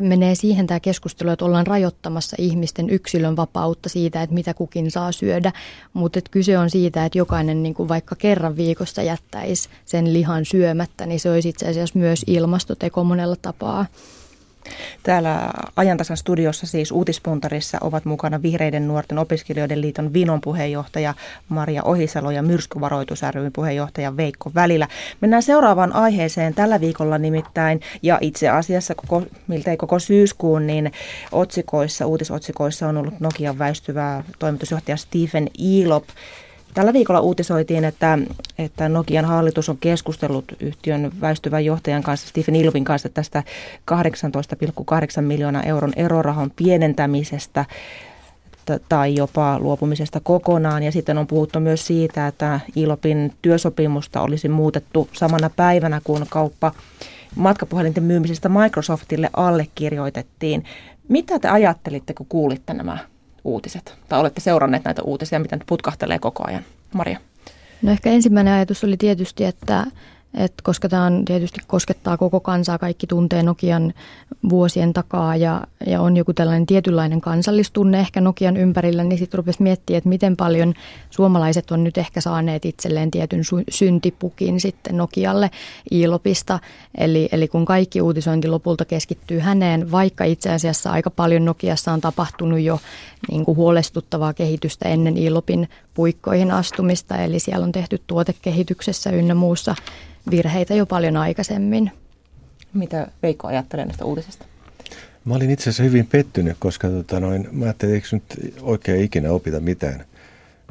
menee 0.00 0.34
siihen 0.34 0.66
tämä 0.66 0.80
keskustelu, 0.80 1.30
että 1.30 1.44
ollaan 1.44 1.66
rajoittamassa 1.66 2.36
ihmisten 2.38 2.90
yksilön 2.90 3.36
vapautta 3.36 3.88
siitä, 3.88 4.22
että 4.22 4.34
mitä 4.34 4.54
kukin 4.54 4.90
saa 4.90 5.12
syödä. 5.12 5.52
Mutta 5.92 6.20
kyse 6.30 6.58
on 6.58 6.70
siitä, 6.70 7.04
että 7.04 7.18
jokainen 7.18 7.62
niin 7.62 7.74
kuin 7.74 7.88
vaikka 7.88 8.16
kerran 8.16 8.56
viikossa 8.56 9.02
jättäisi 9.02 9.68
sen 9.84 10.12
lihan 10.12 10.44
syömättä, 10.44 11.06
niin 11.06 11.20
se 11.20 11.30
olisi 11.30 11.48
itse 11.48 11.68
asiassa 11.68 11.98
myös 11.98 12.24
ilmastoteko 12.26 13.04
monella 13.04 13.36
tapaa. 13.42 13.86
Täällä 15.02 15.50
ajantasan 15.76 16.16
studiossa 16.16 16.66
siis 16.66 16.92
uutispuntarissa 16.92 17.78
ovat 17.80 18.04
mukana 18.04 18.42
Vihreiden 18.42 18.88
nuorten 18.88 19.18
opiskelijoiden 19.18 19.80
liiton 19.80 20.12
Vinon 20.12 20.40
puheenjohtaja 20.40 21.14
Maria 21.48 21.82
Ohisalo 21.82 22.30
ja 22.30 22.42
Myrskyvaroitus 22.42 23.22
ryn 23.34 23.52
puheenjohtaja 23.52 24.16
Veikko 24.16 24.50
Välillä. 24.54 24.88
Mennään 25.20 25.42
seuraavaan 25.42 25.94
aiheeseen 25.94 26.54
tällä 26.54 26.80
viikolla 26.80 27.18
nimittäin 27.18 27.80
ja 28.02 28.18
itse 28.20 28.48
asiassa 28.48 28.94
koko, 28.94 29.22
miltei 29.46 29.76
koko 29.76 29.98
syyskuun 29.98 30.66
niin 30.66 30.92
otsikoissa, 31.32 32.06
uutisotsikoissa 32.06 32.88
on 32.88 32.96
ollut 32.96 33.20
Nokian 33.20 33.58
väistyvä 33.58 34.24
toimitusjohtaja 34.38 34.96
Stephen 34.96 35.48
Elop 35.82 36.04
Tällä 36.74 36.92
viikolla 36.92 37.20
uutisoitiin, 37.20 37.84
että, 37.84 38.18
että 38.58 38.88
Nokian 38.88 39.24
hallitus 39.24 39.68
on 39.68 39.78
keskustellut 39.78 40.44
yhtiön 40.60 41.12
väistyvän 41.20 41.64
johtajan 41.64 42.02
kanssa, 42.02 42.28
Stephen 42.28 42.56
Ilvin 42.56 42.84
kanssa, 42.84 43.08
tästä 43.08 43.42
18,8 43.90 45.20
miljoonaa 45.20 45.62
euron 45.62 45.92
erorahan 45.96 46.52
pienentämisestä 46.56 47.64
tai 48.88 49.14
jopa 49.14 49.58
luopumisesta 49.58 50.20
kokonaan. 50.20 50.82
Ja 50.82 50.92
sitten 50.92 51.18
on 51.18 51.26
puhuttu 51.26 51.60
myös 51.60 51.86
siitä, 51.86 52.26
että 52.26 52.60
Ilopin 52.76 53.32
työsopimusta 53.42 54.20
olisi 54.20 54.48
muutettu 54.48 55.08
samana 55.12 55.50
päivänä, 55.50 56.00
kun 56.04 56.26
kauppa 56.28 56.72
matkapuhelinten 57.36 58.04
myymisestä 58.04 58.48
Microsoftille 58.48 59.30
allekirjoitettiin. 59.36 60.64
Mitä 61.08 61.38
te 61.38 61.48
ajattelitte, 61.48 62.14
kun 62.14 62.26
kuulitte 62.28 62.74
nämä 62.74 62.98
uutiset? 63.44 63.94
Tai 64.08 64.20
olette 64.20 64.40
seuranneet 64.40 64.84
näitä 64.84 65.02
uutisia, 65.02 65.40
mitä 65.40 65.56
nyt 65.56 65.66
putkahtelee 65.66 66.18
koko 66.18 66.44
ajan? 66.46 66.64
Maria. 66.92 67.18
No 67.82 67.92
ehkä 67.92 68.10
ensimmäinen 68.10 68.54
ajatus 68.54 68.84
oli 68.84 68.96
tietysti, 68.96 69.44
että 69.44 69.86
et 70.34 70.54
koska 70.62 70.88
tämä 70.88 71.10
tietysti 71.24 71.60
koskettaa 71.66 72.16
koko 72.16 72.40
kansaa, 72.40 72.78
kaikki 72.78 73.06
tuntee 73.06 73.42
Nokian 73.42 73.94
vuosien 74.48 74.92
takaa 74.92 75.36
ja, 75.36 75.66
ja 75.86 76.00
on 76.00 76.16
joku 76.16 76.32
tällainen 76.32 76.66
tietynlainen 76.66 77.20
kansallistunne 77.20 78.00
ehkä 78.00 78.20
Nokian 78.20 78.56
ympärillä, 78.56 79.04
niin 79.04 79.18
sitten 79.18 79.38
rupesi 79.38 79.62
miettiä, 79.62 79.98
että 79.98 80.08
miten 80.08 80.36
paljon 80.36 80.74
suomalaiset 81.10 81.70
on 81.70 81.84
nyt 81.84 81.98
ehkä 81.98 82.20
saaneet 82.20 82.64
itselleen 82.64 83.10
tietyn 83.10 83.42
syntipukin 83.70 84.60
sitten 84.60 84.96
Nokialle 84.96 85.50
Iilopista. 85.92 86.58
Eli, 86.98 87.28
eli 87.32 87.48
kun 87.48 87.64
kaikki 87.64 88.02
uutisointi 88.02 88.48
lopulta 88.48 88.84
keskittyy 88.84 89.38
häneen, 89.38 89.90
vaikka 89.90 90.24
itse 90.24 90.50
asiassa 90.50 90.90
aika 90.90 91.10
paljon 91.10 91.44
Nokiassa 91.44 91.92
on 91.92 92.00
tapahtunut 92.00 92.60
jo 92.60 92.80
niin 93.30 93.44
kuin 93.44 93.56
huolestuttavaa 93.56 94.34
kehitystä 94.34 94.88
ennen 94.88 95.16
Iilopin 95.16 95.68
puikkoihin 95.94 96.50
astumista, 96.50 97.16
eli 97.16 97.38
siellä 97.38 97.64
on 97.64 97.72
tehty 97.72 98.00
tuotekehityksessä 98.06 99.10
ynnä 99.10 99.34
muussa 99.34 99.74
virheitä 100.30 100.74
jo 100.74 100.86
paljon 100.86 101.16
aikaisemmin. 101.16 101.90
Mitä 102.74 103.06
Veikko 103.22 103.48
ajattelee 103.48 103.84
näistä 103.84 104.04
uutisista? 104.04 104.44
Mä 105.24 105.34
olin 105.34 105.50
itse 105.50 105.62
asiassa 105.62 105.82
hyvin 105.82 106.06
pettynyt, 106.06 106.56
koska 106.60 106.88
tota 106.88 107.20
noin, 107.20 107.48
mä 107.52 107.64
ajattelin, 107.64 107.94
että 107.94 108.16
eikö 108.16 108.26
nyt 108.36 108.54
oikein 108.62 109.04
ikinä 109.04 109.32
opita 109.32 109.60
mitään. 109.60 110.04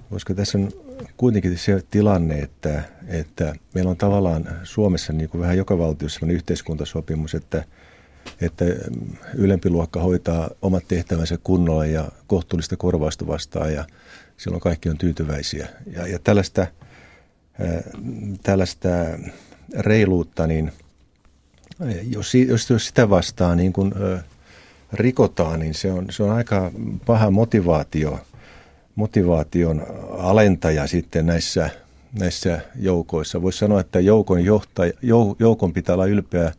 Koska 0.09 0.33
tässä 0.33 0.57
on 0.57 0.71
kuitenkin 1.17 1.57
se 1.57 1.83
tilanne, 1.91 2.39
että, 2.39 2.83
että 3.07 3.55
meillä 3.73 3.91
on 3.91 3.97
tavallaan 3.97 4.47
Suomessa 4.63 5.13
niin 5.13 5.29
kuin 5.29 5.41
vähän 5.41 5.57
joka 5.57 5.77
valtiossa 5.77 6.19
sellainen 6.19 6.35
yhteiskuntasopimus, 6.35 7.35
että, 7.35 7.63
että 8.41 8.65
ylempi 9.33 9.69
luokka 9.69 10.01
hoitaa 10.01 10.49
omat 10.61 10.83
tehtävänsä 10.87 11.37
kunnolla 11.43 11.85
ja 11.85 12.11
kohtuullista 12.27 12.77
korvausta 12.77 13.27
vastaan 13.27 13.73
ja 13.73 13.85
silloin 14.37 14.61
kaikki 14.61 14.89
on 14.89 14.97
tyytyväisiä. 14.97 15.67
Ja, 15.87 16.07
ja 16.07 16.19
tällaista– 16.19 16.67
tällaista 18.43 18.89
reiluutta, 19.77 20.47
niin 20.47 20.71
jos, 22.09 22.35
jos, 22.35 22.69
jos 22.69 22.87
sitä 22.87 23.09
vastaan 23.09 23.57
niin 23.57 23.73
kun, 23.73 23.93
rikotaan, 24.93 25.59
niin 25.59 25.73
se 25.73 25.91
on, 25.91 26.05
se 26.09 26.23
on 26.23 26.31
aika 26.31 26.71
paha 27.05 27.31
motivaatio, 27.31 28.19
motivaation 28.95 29.85
alentaja 30.09 30.87
sitten 30.87 31.25
näissä, 31.25 31.69
näissä 32.19 32.61
joukoissa. 32.75 33.41
Voisi 33.41 33.59
sanoa, 33.59 33.79
että 33.79 33.99
joukon, 33.99 34.45
johtaja, 34.45 34.93
jou, 35.01 35.35
joukon 35.39 35.73
pitää 35.73 35.95
olla 35.95 36.05
ylpeä 36.05 36.51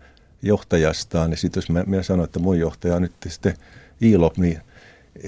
johtajastaan, 0.43 1.31
niin 1.31 1.39
sitten 1.39 1.61
jos 1.61 1.71
mä, 1.71 1.85
mä 1.87 2.03
sanon, 2.03 2.25
että 2.25 2.39
mun 2.39 2.59
johtaja 2.59 2.97
on 2.97 3.03
nyt 3.03 3.13
sitten 3.29 3.55
Ilop, 4.01 4.39
niin 4.39 4.59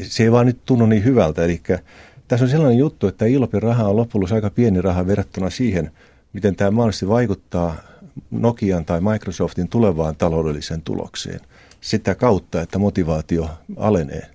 se 0.03 0.23
ei 0.23 0.33
vaan 0.33 0.47
nyt 0.47 0.59
tunnu 0.67 0.87
niin 0.87 1.05
hyvältä. 1.05 1.45
Eli 1.45 1.61
tässä 2.29 2.45
on 2.45 2.51
sellainen 2.51 2.79
juttu, 2.79 3.07
että 3.07 3.27
Ilopin 3.27 3.63
raha 3.63 3.89
on 3.89 3.97
loppujen 3.97 4.33
aika 4.33 4.51
pieni 4.51 4.83
raha 4.83 5.07
verrattuna 5.07 5.51
siihen, 5.51 5.91
miten 6.33 6.57
tämä 6.57 6.71
mahdollisesti 6.71 7.09
vaikuttaa 7.09 7.77
Nokian 8.31 8.85
tai 8.85 9.01
Microsoftin 9.01 9.69
tulevaan 9.69 10.17
taloudelliseen 10.17 10.83
tulokseen. 10.83 11.41
Sitä 11.81 12.15
kautta, 12.15 12.61
että 12.63 12.79
motivaatio 12.79 13.51
alenee. 13.77 14.31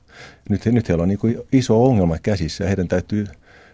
Nyt, 0.49 0.65
nyt 0.65 0.89
heillä 0.89 1.01
on 1.01 1.07
niin 1.09 1.19
iso 1.51 1.85
ongelma 1.85 2.17
käsissä 2.17 2.63
ja 2.63 2.67
heidän 2.67 2.87
täytyy 2.87 3.25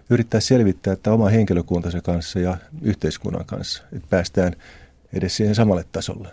yrittää 0.10 0.40
selvittää, 0.40 0.94
että 0.94 1.14
oma 1.14 1.30
henkilökuntansa 1.30 2.02
kanssa 2.02 2.40
ja 2.40 2.58
yhteiskunnan 2.82 3.46
kanssa, 3.46 3.84
että 3.94 4.08
päästään 4.10 4.56
edes 5.14 5.38
siihen 5.38 5.56
samalle 5.56 5.86
tasolle. 5.92 6.30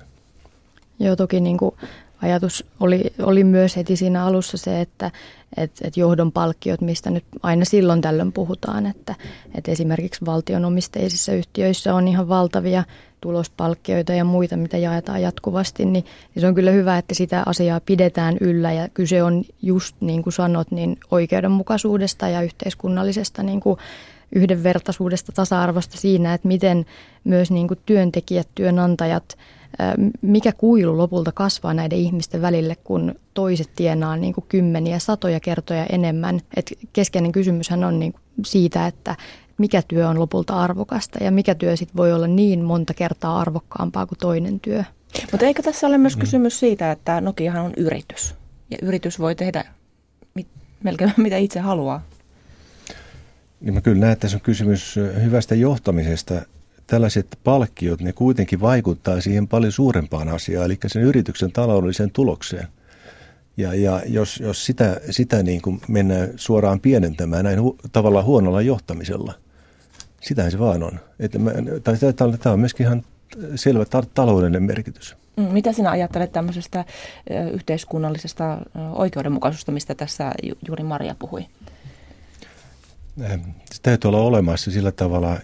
Joo, 0.98 1.16
toki 1.16 1.40
niin 1.40 1.56
kuin 1.58 1.74
ajatus 2.22 2.64
oli, 2.80 3.12
oli 3.22 3.44
myös 3.44 3.76
heti 3.76 3.96
siinä 3.96 4.24
alussa 4.24 4.56
se, 4.56 4.80
että 4.80 5.10
et, 5.56 5.70
et 5.82 5.96
johdon 5.96 6.32
palkkiot, 6.32 6.80
mistä 6.80 7.10
nyt 7.10 7.24
aina 7.42 7.64
silloin 7.64 8.00
tällöin 8.00 8.32
puhutaan, 8.32 8.86
että 8.86 9.14
et 9.54 9.68
esimerkiksi 9.68 10.26
valtionomisteisissa 10.26 11.32
yhtiöissä 11.32 11.94
on 11.94 12.08
ihan 12.08 12.28
valtavia 12.28 12.84
tulospalkkioita 13.20 14.12
ja 14.12 14.24
muita, 14.24 14.56
mitä 14.56 14.78
jaetaan 14.78 15.22
jatkuvasti, 15.22 15.84
niin, 15.84 16.04
niin 16.34 16.40
se 16.40 16.46
on 16.46 16.54
kyllä 16.54 16.70
hyvä, 16.70 16.98
että 16.98 17.14
sitä 17.14 17.42
asiaa 17.46 17.80
pidetään 17.80 18.36
yllä 18.40 18.72
ja 18.72 18.88
kyse 18.88 19.22
on 19.22 19.44
just 19.62 19.96
niin 20.00 20.22
kuin 20.22 20.32
sanot, 20.32 20.70
niin 20.70 20.96
oikeudenmukaisuudesta 21.10 22.28
ja 22.28 22.42
yhteiskunnallisesta 22.42 23.42
niin 23.42 23.60
kuin 23.60 23.78
yhdenvertaisuudesta, 24.32 25.32
tasa-arvosta 25.32 25.96
siinä, 25.96 26.34
että 26.34 26.48
miten 26.48 26.86
myös 27.24 27.50
niin 27.50 27.68
kuin 27.68 27.80
työntekijät, 27.86 28.48
työnantajat– 28.54 29.36
mikä 30.22 30.52
kuilu 30.52 30.98
lopulta 30.98 31.32
kasvaa 31.32 31.74
näiden 31.74 31.98
ihmisten 31.98 32.42
välille, 32.42 32.76
kun 32.84 33.14
toiset 33.34 33.70
tienaa 33.76 34.16
niin 34.16 34.34
kuin 34.34 34.44
kymmeniä, 34.48 34.98
satoja 34.98 35.40
kertoja 35.40 35.86
enemmän. 35.86 36.40
Et 36.56 36.72
keskeinen 36.92 37.32
kysymyshän 37.32 37.84
on 37.84 38.00
niin 38.00 38.14
siitä, 38.44 38.86
että 38.86 39.16
mikä 39.58 39.82
työ 39.88 40.08
on 40.08 40.20
lopulta 40.20 40.60
arvokasta 40.60 41.24
ja 41.24 41.30
mikä 41.30 41.54
työ 41.54 41.76
sit 41.76 41.96
voi 41.96 42.12
olla 42.12 42.26
niin 42.26 42.64
monta 42.64 42.94
kertaa 42.94 43.40
arvokkaampaa 43.40 44.06
kuin 44.06 44.18
toinen 44.18 44.60
työ. 44.60 44.84
Mutta 45.32 45.46
eikö 45.46 45.62
tässä 45.62 45.86
ole 45.86 45.98
myös 45.98 46.16
mm. 46.16 46.20
kysymys 46.20 46.60
siitä, 46.60 46.92
että 46.92 47.20
Nokiahan 47.20 47.64
on 47.64 47.72
yritys 47.76 48.34
ja 48.70 48.78
yritys 48.82 49.18
voi 49.18 49.34
tehdä 49.34 49.64
mit, 50.34 50.46
melkein 50.82 51.12
mitä 51.16 51.36
itse 51.36 51.60
haluaa? 51.60 52.02
Niin 53.60 53.74
mä 53.74 53.80
kyllä 53.80 54.00
näen, 54.00 54.12
että 54.12 54.20
tässä 54.20 54.36
on 54.36 54.40
kysymys 54.40 54.96
hyvästä 54.96 55.54
johtamisesta 55.54 56.34
tällaiset 56.90 57.38
palkkiot, 57.44 58.00
ne 58.00 58.12
kuitenkin 58.12 58.60
vaikuttaa 58.60 59.20
siihen 59.20 59.48
paljon 59.48 59.72
suurempaan 59.72 60.28
asiaan, 60.28 60.66
eli 60.66 60.78
sen 60.86 61.02
yrityksen 61.02 61.52
taloudelliseen 61.52 62.10
tulokseen. 62.10 62.68
Ja, 63.56 63.74
ja 63.74 64.02
jos, 64.06 64.40
jos 64.40 64.66
sitä, 64.66 65.00
sitä 65.10 65.42
niin 65.42 65.62
kuin 65.62 65.80
mennään 65.88 66.28
suoraan 66.36 66.80
pienentämään 66.80 67.44
näin 67.44 67.62
hu, 67.62 67.76
tavallaan 67.92 68.24
huonolla 68.24 68.62
johtamisella, 68.62 69.34
sitähän 70.20 70.50
se 70.50 70.58
vaan 70.58 70.82
on. 70.82 71.00
Että 71.18 71.38
mä, 71.38 71.52
tai 71.82 71.96
tämä 72.12 72.52
on 72.52 72.60
myöskin 72.60 72.86
ihan 72.86 73.02
selvä 73.54 73.84
ta- 73.84 74.02
taloudellinen 74.14 74.62
merkitys. 74.62 75.16
Mm, 75.36 75.42
mitä 75.44 75.72
sinä 75.72 75.90
ajattelet 75.90 76.32
tämmöisestä 76.32 76.84
yhteiskunnallisesta 77.52 78.58
oikeudenmukaisuudesta, 78.92 79.72
mistä 79.72 79.94
tässä 79.94 80.32
juuri 80.68 80.84
Maria 80.84 81.14
puhui? 81.18 81.46
Se 83.72 83.82
täytyy 83.82 84.08
olla 84.08 84.20
olemassa 84.20 84.70
sillä 84.70 84.92
tavalla 84.92 85.38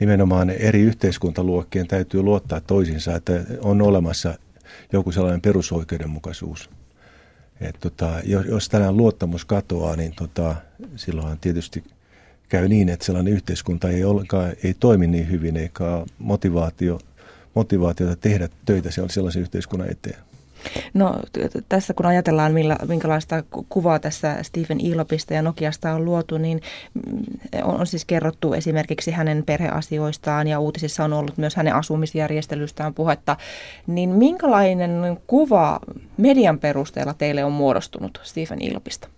nimenomaan 0.00 0.50
eri 0.50 0.80
yhteiskuntaluokkien 0.80 1.86
täytyy 1.86 2.22
luottaa 2.22 2.60
toisiinsa, 2.60 3.16
että 3.16 3.32
on 3.60 3.82
olemassa 3.82 4.34
joku 4.92 5.12
sellainen 5.12 5.40
perusoikeudenmukaisuus. 5.40 6.70
Et 7.60 7.76
tota, 7.80 8.20
jos, 8.24 8.46
jos 8.46 8.68
tällainen 8.68 8.96
luottamus 8.96 9.44
katoaa, 9.44 9.96
niin 9.96 10.12
tota, 10.16 10.56
silloin 10.96 11.38
tietysti 11.38 11.84
käy 12.48 12.68
niin, 12.68 12.88
että 12.88 13.06
sellainen 13.06 13.32
yhteiskunta 13.32 13.90
ei, 13.90 14.04
ollenkaan, 14.04 14.52
ei 14.64 14.74
toimi 14.74 15.06
niin 15.06 15.30
hyvin, 15.30 15.56
eikä 15.56 15.84
motivaatio, 16.18 16.98
motivaatiota 17.54 18.16
tehdä 18.16 18.48
töitä 18.64 18.90
sellaisen 18.90 19.42
yhteiskunnan 19.42 19.90
eteen. 19.90 20.29
No 20.94 21.20
tässä 21.68 21.94
kun 21.94 22.06
ajatellaan, 22.06 22.52
millä, 22.52 22.76
minkälaista 22.88 23.42
kuvaa 23.68 23.98
tässä 23.98 24.42
Stephen 24.42 24.80
Ilopista 24.80 25.34
ja 25.34 25.42
Nokiasta 25.42 25.92
on 25.92 26.04
luotu, 26.04 26.38
niin 26.38 26.60
mm, 26.94 27.22
on, 27.62 27.80
on 27.80 27.86
siis 27.86 28.04
kerrottu 28.04 28.52
esimerkiksi 28.52 29.10
hänen 29.10 29.42
perheasioistaan 29.46 30.46
ja 30.46 30.60
uutisissa 30.60 31.04
on 31.04 31.12
ollut 31.12 31.38
myös 31.38 31.56
hänen 31.56 31.74
asumisjärjestelystään 31.74 32.94
puhetta. 32.94 33.36
Niin 33.86 34.10
minkälainen 34.10 35.18
kuva 35.26 35.80
median 36.16 36.58
perusteella 36.58 37.14
teille 37.14 37.44
on 37.44 37.52
muodostunut 37.52 38.20
Stephen 38.22 38.62
Ilopista? 38.62 39.08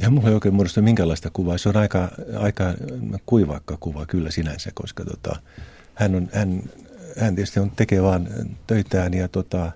Ja 0.00 0.10
mulla 0.10 0.28
ei 0.28 0.34
oikein 0.34 0.54
muodostu 0.54 0.82
minkälaista 0.82 1.30
kuvaa. 1.32 1.58
Se 1.58 1.68
on 1.68 1.76
aika, 1.76 2.08
aika 2.38 2.64
kuivakka 3.26 3.76
kuva 3.80 4.06
kyllä 4.06 4.30
sinänsä, 4.30 4.70
koska 4.74 5.04
tota, 5.04 5.36
hän, 5.94 6.14
on, 6.14 6.28
hän, 6.32 6.62
hän 7.18 7.34
tietysti 7.34 7.60
on, 7.60 7.70
tekee 7.70 8.02
vaan 8.02 8.28
töitään 8.66 9.14
ja, 9.14 9.28
tota, 9.28 9.72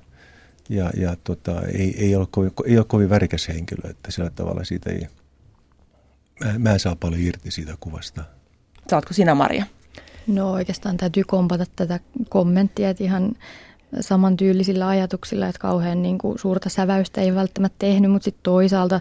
ja, 0.69 0.91
ja 0.97 1.17
tota, 1.25 1.63
ei, 1.63 2.05
ei, 2.05 2.17
ole 2.17 2.27
kovin, 2.31 2.53
ei 2.67 2.79
ole 2.79 2.87
kovin 2.89 3.11
värikäs 3.11 3.49
henkilö, 3.49 3.91
että 3.91 4.11
sillä 4.11 4.31
tavalla 4.31 4.65
siitä 4.65 4.91
ei, 4.91 5.07
mä, 6.45 6.59
mä 6.59 6.73
en 6.73 6.81
saa 6.81 6.97
paljon 6.97 7.21
irti 7.21 7.51
siitä 7.51 7.75
kuvasta. 7.81 8.25
Saatko 8.91 9.15
sinä 9.15 9.35
Maria? 9.35 9.65
No 10.27 10.53
oikeastaan 10.53 10.97
täytyy 10.97 11.25
kompata 11.25 11.65
tätä 11.77 12.01
kommenttia, 12.29 12.91
että 12.91 13.05
ihan 13.05 13.33
samantyylisillä 14.01 14.89
ajatuksilla, 14.89 15.47
että 15.47 15.59
kauhean 15.59 16.03
niin 16.03 16.19
kuin, 16.19 16.39
suurta 16.39 16.69
säväystä 16.69 17.21
ei 17.21 17.35
välttämättä 17.35 17.77
tehnyt, 17.79 18.11
mutta 18.11 18.25
sitten 18.25 18.43
toisaalta 18.43 19.01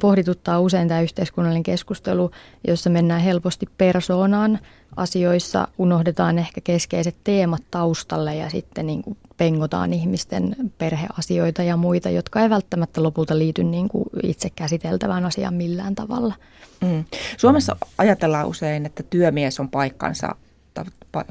pohdituttaa 0.00 0.60
usein 0.60 0.88
tämä 0.88 1.00
yhteiskunnallinen 1.00 1.62
keskustelu, 1.62 2.30
jossa 2.68 2.90
mennään 2.90 3.20
helposti 3.20 3.66
persoonaan 3.78 4.58
asioissa, 4.96 5.68
unohdetaan 5.78 6.38
ehkä 6.38 6.60
keskeiset 6.60 7.16
teemat 7.24 7.62
taustalle 7.70 8.36
ja 8.36 8.50
sitten 8.50 8.86
niin 8.86 9.02
kuin, 9.02 9.16
pengotaan 9.36 9.92
ihmisten 9.92 10.56
perheasioita 10.78 11.62
ja 11.62 11.76
muita, 11.76 12.10
jotka 12.10 12.40
ei 12.40 12.50
välttämättä 12.50 13.02
lopulta 13.02 13.38
liity 13.38 13.64
niin 13.64 13.88
kuin 13.88 14.04
itse 14.22 14.50
käsiteltävään 14.50 15.24
asiaan 15.24 15.54
millään 15.54 15.94
tavalla. 15.94 16.34
Mm. 16.80 17.04
Suomessa 17.36 17.76
ajatellaan 17.98 18.46
usein, 18.46 18.86
että 18.86 19.02
työmies 19.02 19.60
on 19.60 19.68
paikkansa 19.68 20.34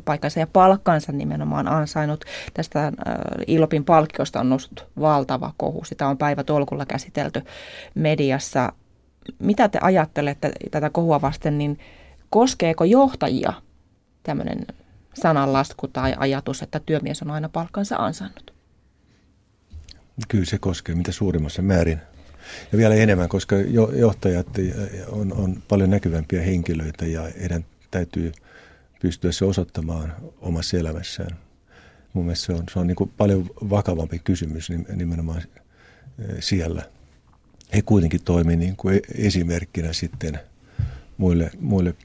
paikkansa 0.06 0.40
ja 0.40 0.48
palkkansa 0.48 1.12
nimenomaan 1.12 1.68
ansainnut. 1.68 2.26
Tästä 2.54 2.88
äh, 2.88 2.94
Ilopin 3.48 3.86
palkkiosta 3.86 4.40
on 4.40 4.50
noussut 4.50 4.86
valtava 5.00 5.54
kohu. 5.58 5.84
Sitä 5.86 6.08
on 6.08 6.18
päivä 6.18 6.44
tolkulla 6.44 6.86
käsitelty 6.86 7.42
mediassa. 7.96 8.74
Mitä 9.40 9.70
te 9.70 9.80
ajattelette 9.82 10.52
tätä 10.72 10.90
kohua 10.90 11.22
vasten, 11.22 11.58
niin 11.58 11.80
koskeeko 12.30 12.84
johtajia 12.84 13.54
tämmöinen 14.24 14.66
sananlasku 15.14 15.88
tai 15.88 16.14
ajatus, 16.18 16.62
että 16.62 16.80
työmies 16.80 17.22
on 17.22 17.32
aina 17.32 17.50
palkkansa 17.50 17.96
ansainnut? 17.96 18.54
Kyllä 20.28 20.46
se 20.46 20.58
koskee 20.58 20.96
mitä 20.96 21.12
suurimmassa 21.12 21.62
määrin. 21.62 22.02
Ja 22.72 22.78
vielä 22.78 22.96
enemmän, 22.96 23.30
koska 23.30 23.56
johtajat 23.96 24.48
on, 25.08 25.34
on 25.34 25.64
paljon 25.68 25.90
näkyvämpiä 25.90 26.42
henkilöitä 26.42 27.06
ja 27.06 27.22
heidän 27.40 27.66
täytyy– 27.92 28.32
pystyä 29.02 29.32
se 29.32 29.46
osoittamaan 29.46 30.16
omassa 30.42 30.78
elämässään. 30.78 31.38
Mun 32.14 32.26
mielestä 32.26 32.46
se 32.46 32.54
on, 32.54 32.64
se 32.74 32.80
on 32.80 32.88
niin 32.88 32.96
kuin 32.96 33.14
paljon 33.18 33.50
vakavampi 33.70 34.20
kysymys 34.20 34.70
nimenomaan 34.96 35.42
eh, 35.42 36.36
siellä. 36.40 36.82
He 37.76 37.82
kuitenkin 37.82 38.24
toimii 38.24 38.56
niin 38.56 38.76
kuin 38.76 38.96
e-, 38.96 39.26
esimerkkinä 39.26 39.94
sitten 39.94 40.40
muille, 41.18 41.52
muille 41.60 41.96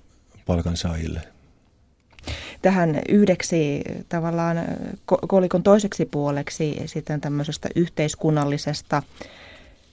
palkansaajille. 0.47 1.21
Tähän 2.63 3.01
yhdeksi 3.09 3.83
tavallaan 4.09 4.57
kolikon 5.29 5.63
toiseksi 5.63 6.07
puoleksi 6.07 6.83
sitten 6.87 7.21
tämmöisestä 7.21 7.69
yhteiskunnallisesta 7.77 9.03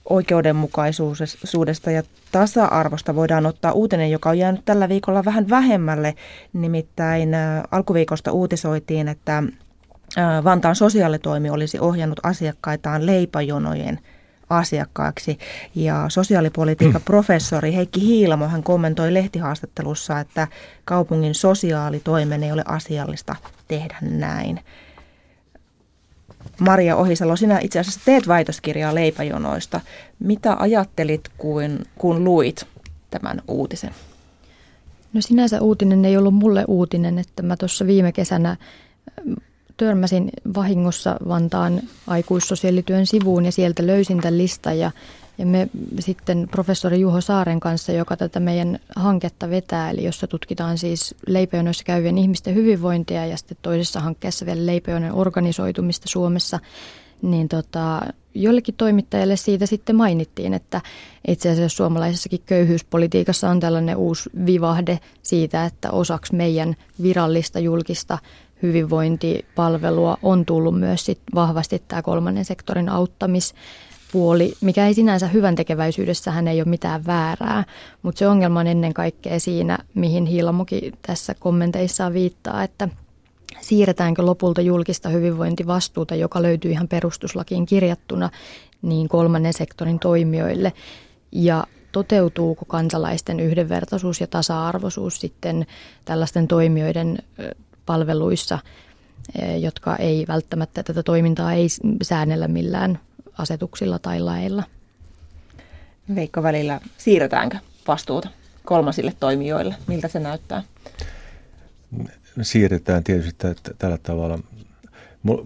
oikeudenmukaisuudesta 0.08 1.90
ja 1.90 2.02
tasa-arvosta 2.32 3.14
voidaan 3.14 3.46
ottaa 3.46 3.72
uutinen, 3.72 4.10
joka 4.10 4.30
on 4.30 4.38
jäänyt 4.38 4.64
tällä 4.64 4.88
viikolla 4.88 5.24
vähän 5.24 5.50
vähemmälle. 5.50 6.14
Nimittäin 6.52 7.30
alkuviikosta 7.70 8.32
uutisoitiin, 8.32 9.08
että 9.08 9.42
Vantaan 10.44 10.76
sosiaalitoimi 10.76 11.50
olisi 11.50 11.78
ohjannut 11.78 12.20
asiakkaitaan 12.22 13.06
leipäjonojen 13.06 13.98
asiakkaaksi. 14.50 15.38
Ja 15.74 16.04
sosiaalipolitiikan 16.08 17.02
professori 17.12 17.74
Heikki 17.74 18.00
Hiilamo 18.00 18.48
hän 18.48 18.62
kommentoi 18.62 19.14
lehtihaastattelussa, 19.14 20.20
että 20.20 20.48
kaupungin 20.84 21.34
sosiaalitoimen 21.34 22.42
ei 22.42 22.52
ole 22.52 22.62
asiallista 22.66 23.36
tehdä 23.68 23.96
näin. 24.00 24.60
Maria 26.60 26.96
Ohisalo, 26.96 27.36
sinä 27.36 27.58
itse 27.58 27.78
asiassa 27.78 28.00
teet 28.04 28.28
väitöskirjaa 28.28 28.94
leipäjonoista. 28.94 29.80
Mitä 30.18 30.56
ajattelit, 30.58 31.28
kun, 31.38 31.78
kun 31.98 32.24
luit 32.24 32.66
tämän 33.10 33.42
uutisen? 33.48 33.90
No 35.12 35.20
sinänsä 35.20 35.60
uutinen 35.60 36.04
ei 36.04 36.16
ollut 36.16 36.34
mulle 36.34 36.64
uutinen, 36.68 37.18
että 37.18 37.42
mä 37.42 37.56
tuossa 37.56 37.86
viime 37.86 38.12
kesänä 38.12 38.56
törmäsin 39.76 40.30
vahingossa 40.54 41.16
Vantaan 41.28 41.80
aikuissosiaalityön 42.06 43.06
sivuun 43.06 43.44
ja 43.44 43.52
sieltä 43.52 43.86
löysin 43.86 44.20
tämän 44.20 44.38
listan 44.38 44.78
ja 44.78 44.90
ja 45.40 45.46
me 45.46 45.68
sitten 45.98 46.48
professori 46.50 47.00
Juho 47.00 47.20
Saaren 47.20 47.60
kanssa, 47.60 47.92
joka 47.92 48.16
tätä 48.16 48.40
meidän 48.40 48.78
hanketta 48.96 49.50
vetää, 49.50 49.90
eli 49.90 50.04
jossa 50.04 50.26
tutkitaan 50.26 50.78
siis 50.78 51.14
leipäjonoissa 51.26 51.84
käyvien 51.84 52.18
ihmisten 52.18 52.54
hyvinvointia 52.54 53.26
ja 53.26 53.36
sitten 53.36 53.56
toisessa 53.62 54.00
hankkeessa 54.00 54.46
vielä 54.46 54.66
leipäjonon 54.66 55.12
organisoitumista 55.12 56.08
Suomessa, 56.08 56.60
niin 57.22 57.48
tota, 57.48 58.00
jollekin 58.34 58.74
toimittajalle 58.74 59.36
siitä 59.36 59.66
sitten 59.66 59.96
mainittiin, 59.96 60.54
että 60.54 60.80
itse 61.28 61.50
asiassa 61.50 61.76
suomalaisessakin 61.76 62.42
köyhyyspolitiikassa 62.46 63.50
on 63.50 63.60
tällainen 63.60 63.96
uusi 63.96 64.30
vivahde 64.46 64.98
siitä, 65.22 65.64
että 65.64 65.90
osaksi 65.90 66.34
meidän 66.34 66.76
virallista 67.02 67.58
julkista 67.58 68.18
hyvinvointipalvelua 68.62 70.18
on 70.22 70.46
tullut 70.46 70.80
myös 70.80 71.04
sit 71.04 71.20
vahvasti 71.34 71.82
tämä 71.88 72.02
kolmannen 72.02 72.44
sektorin 72.44 72.88
auttamis 72.88 73.54
puoli, 74.12 74.52
mikä 74.60 74.86
ei 74.86 74.94
sinänsä 74.94 75.26
hyvän 75.26 75.54
tekeväisyydessähän 75.54 76.48
ei 76.48 76.60
ole 76.60 76.68
mitään 76.68 77.06
väärää, 77.06 77.64
mutta 78.02 78.18
se 78.18 78.28
ongelma 78.28 78.60
on 78.60 78.66
ennen 78.66 78.94
kaikkea 78.94 79.40
siinä, 79.40 79.78
mihin 79.94 80.26
Hiilamuki 80.26 80.92
tässä 81.02 81.34
kommenteissaan 81.34 82.12
viittaa, 82.12 82.62
että 82.62 82.88
siirretäänkö 83.60 84.22
lopulta 84.22 84.60
julkista 84.60 85.08
hyvinvointivastuuta, 85.08 86.14
joka 86.14 86.42
löytyy 86.42 86.70
ihan 86.70 86.88
perustuslakiin 86.88 87.66
kirjattuna, 87.66 88.30
niin 88.82 89.08
kolmannen 89.08 89.52
sektorin 89.52 89.98
toimijoille? 89.98 90.72
Ja 91.32 91.64
toteutuuko 91.92 92.64
kansalaisten 92.64 93.40
yhdenvertaisuus 93.40 94.20
ja 94.20 94.26
tasa-arvoisuus 94.26 95.20
sitten 95.20 95.66
tällaisten 96.04 96.48
toimijoiden 96.48 97.18
palveluissa, 97.86 98.58
jotka 99.60 99.96
ei 99.96 100.24
välttämättä 100.28 100.82
tätä 100.82 101.02
toimintaa 101.02 101.52
ei 101.52 101.66
säännellä 102.02 102.48
millään 102.48 102.98
asetuksilla 103.40 103.98
tai 103.98 104.20
lailla. 104.20 104.64
Veikko 106.14 106.42
välillä, 106.42 106.80
siirretäänkö 106.98 107.58
vastuuta 107.88 108.28
kolmasille 108.64 109.12
toimijoille? 109.20 109.74
Miltä 109.86 110.08
se 110.08 110.20
näyttää? 110.20 110.62
Siirretään 112.42 113.04
tietysti 113.04 113.32
t- 113.32 113.78
tällä 113.78 113.98
tavalla. 113.98 114.38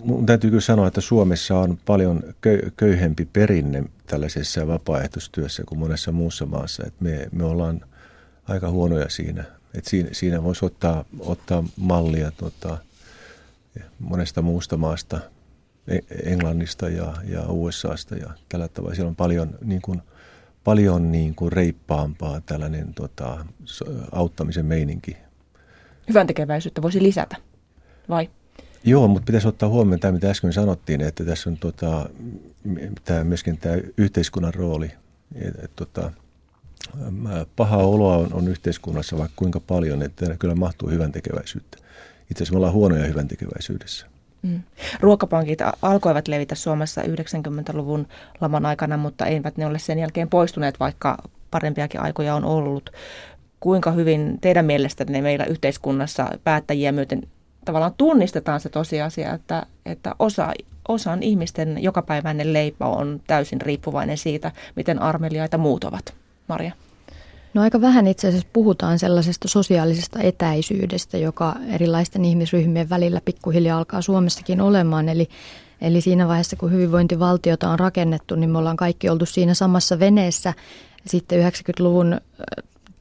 Mun 0.05 0.27
täytyy 0.27 0.51
kyllä 0.51 0.61
sanoa, 0.61 0.87
että 0.87 1.01
Suomessa 1.01 1.59
on 1.59 1.79
paljon 1.85 2.23
köyhempi 2.77 3.29
perinne 3.33 3.85
tällaisessa 4.07 4.67
vapaaehtoistyössä 4.67 5.63
kuin 5.67 5.79
monessa 5.79 6.13
muussa 6.13 6.47
maassa. 6.47 6.87
Et 6.87 7.01
me, 7.01 7.29
me 7.33 7.45
ollaan 7.45 7.81
aika 8.49 8.71
huonoja 8.71 9.09
siinä. 9.09 9.45
Et 9.75 9.85
siinä, 9.85 10.09
siinä 10.13 10.43
voisi 10.43 10.65
ottaa, 10.65 11.05
ottaa 11.21 11.65
mallia 11.77 12.31
tota, 12.31 12.79
monesta 13.99 14.43
muusta 14.43 14.77
maasta– 14.77 15.21
Englannista 16.25 16.89
ja, 16.89 17.15
ja 17.29 17.43
USAsta 17.49 18.17
ja 18.17 18.31
tällä 18.49 18.69
tavalla. 18.69 18.95
Siellä 18.95 19.09
on 19.09 19.17
paljon, 19.17 19.59
niin 19.65 19.83
kuin, 19.83 20.03
paljon 20.65 21.13
niin 21.13 21.35
kuin 21.35 21.53
reippaampaa 21.53 22.41
tällainen 22.41 22.95
tota, 22.95 23.47
auttamisen 24.13 24.67
meininki. 24.67 25.17
Hyvän 26.09 26.27
tekeväisyyttä 26.27 26.83
voisi 26.83 27.03
lisätä, 27.03 27.37
vai? 28.09 28.31
Joo, 28.85 29.09
mutta 29.09 29.27
pitäisi 29.27 29.49
ottaa 29.49 29.69
huomioon 29.69 30.01
tämä, 30.01 30.13
mitä 30.13 30.31
äsken 30.31 30.53
sanottiin, 30.53 31.01
että 31.01 31.25
tässä 31.25 31.51
on 31.51 31.57
tota, 31.57 32.09
tämä, 33.05 33.25
myöskin 33.25 33.59
tämä 33.59 33.77
yhteiskunnan 33.97 34.55
rooli. 34.55 34.91
Et, 35.35 35.65
et, 35.65 35.71
tota, 35.77 36.13
paha 37.57 37.77
oloa 37.77 38.17
on, 38.17 38.33
on 38.33 38.49
yhteiskunnassa 38.49 39.19
vaikka 39.19 39.35
kuinka 39.37 39.61
paljon, 39.61 40.03
että 40.03 40.37
kyllä 40.39 40.55
mahtuu 40.55 40.91
hyvän 40.91 41.13
tekeväisyyttä. 41.13 41.79
Itse 42.31 42.35
asiassa 42.35 42.53
me 42.53 42.57
ollaan 42.57 42.73
huonoja 42.73 43.07
hyvän 43.07 43.29
tekeväisyydessä. 43.29 44.14
Mm. 44.45 44.63
Ruokapankit 45.01 45.59
alkoivat 45.83 46.29
levitä 46.29 46.55
Suomessa 46.55 47.03
90-luvun 47.03 48.07
laman 48.41 48.67
aikana, 48.67 48.97
mutta 48.97 49.27
eivät 49.27 49.57
ne 49.57 49.67
ole 49.67 49.79
sen 49.79 49.99
jälkeen 49.99 50.29
poistuneet, 50.29 50.81
vaikka 50.81 51.19
parempiakin 51.51 52.01
aikoja 52.01 52.35
on 52.35 52.45
ollut. 52.45 52.91
Kuinka 53.61 53.91
hyvin 53.91 54.39
teidän 54.41 54.65
mielestänne 54.65 55.21
meillä 55.21 55.45
yhteiskunnassa 55.45 56.31
päättäjiä 56.45 56.93
myöten 56.93 57.23
tavallaan 57.65 57.95
tunnistetaan 57.99 58.61
se 58.61 58.69
tosiasia, 58.69 59.35
että, 59.35 59.67
että 59.87 60.15
osa, 60.19 60.53
osan 60.89 61.23
ihmisten 61.23 61.83
jokapäiväinen 61.83 62.53
leipä 62.53 62.87
on 62.87 63.21
täysin 63.27 63.61
riippuvainen 63.61 64.19
siitä, 64.19 64.53
miten 64.77 65.03
armeliaita 65.03 65.59
muut 65.59 65.85
ovat. 65.85 66.15
Maria. 66.49 66.73
No 67.55 67.63
aika 67.63 67.81
vähän 67.81 68.07
itse 68.07 68.29
asiassa 68.29 68.49
puhutaan 68.53 68.99
sellaisesta 68.99 69.49
sosiaalisesta 69.49 70.21
etäisyydestä, 70.21 71.19
joka 71.19 71.57
erilaisten 71.69 72.25
ihmisryhmien 72.25 72.91
välillä 72.91 73.21
pikkuhiljaa 73.25 73.79
alkaa 73.79 74.03
Suomessakin 74.03 74.61
olemaan. 74.61 75.09
Eli, 75.09 75.29
eli 75.81 76.01
siinä 76.01 76.29
vaiheessa, 76.29 76.57
kun 76.57 76.73
hyvinvointivaltiota 76.73 77.71
on 77.71 77.79
rakennettu, 77.79 78.35
niin 78.35 78.51
me 78.51 78.59
ollaan 78.59 78.77
kaikki 78.77 79.09
oltu 79.09 79.27
siinä 79.27 79.55
samassa 79.55 79.99
veneessä. 79.99 80.55
Sitten 81.07 81.53
90-luvun 81.53 82.21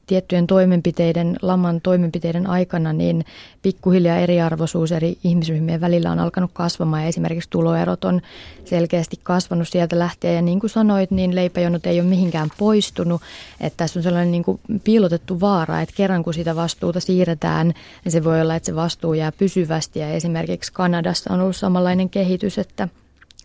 tiettyjen 0.06 0.46
toimenpiteiden, 0.46 1.36
laman 1.42 1.80
toimenpiteiden 1.80 2.46
aikana, 2.46 2.92
niin 2.92 3.24
pikkuhiljaa 3.62 4.18
eriarvoisuus 4.18 4.92
eri 4.92 5.18
ihmisryhmien 5.24 5.80
välillä 5.80 6.10
on 6.10 6.18
alkanut 6.18 6.50
kasvamaan 6.54 7.02
ja 7.02 7.08
esimerkiksi 7.08 7.50
tuloerot 7.50 8.04
on 8.04 8.20
selkeästi 8.64 9.20
kasvanut 9.22 9.68
sieltä 9.68 9.98
lähtien. 9.98 10.34
Ja 10.34 10.42
niin 10.42 10.60
kuin 10.60 10.70
sanoit, 10.70 11.10
niin 11.10 11.34
leipäjonot 11.34 11.86
ei 11.86 12.00
ole 12.00 12.08
mihinkään 12.08 12.48
poistunut. 12.58 13.22
Että 13.60 13.76
tässä 13.76 13.98
on 13.98 14.02
sellainen 14.02 14.32
niin 14.32 14.44
kuin 14.44 14.60
piilotettu 14.84 15.40
vaara, 15.40 15.80
että 15.80 15.94
kerran 15.96 16.22
kun 16.22 16.34
sitä 16.34 16.56
vastuuta 16.56 17.00
siirretään, 17.00 17.74
niin 18.04 18.12
se 18.12 18.24
voi 18.24 18.40
olla, 18.40 18.56
että 18.56 18.66
se 18.66 18.74
vastuu 18.74 19.14
jää 19.14 19.32
pysyvästi. 19.32 19.98
Ja 19.98 20.08
esimerkiksi 20.08 20.72
Kanadassa 20.72 21.34
on 21.34 21.40
ollut 21.40 21.56
samanlainen 21.56 22.10
kehitys, 22.10 22.58
että– 22.58 22.88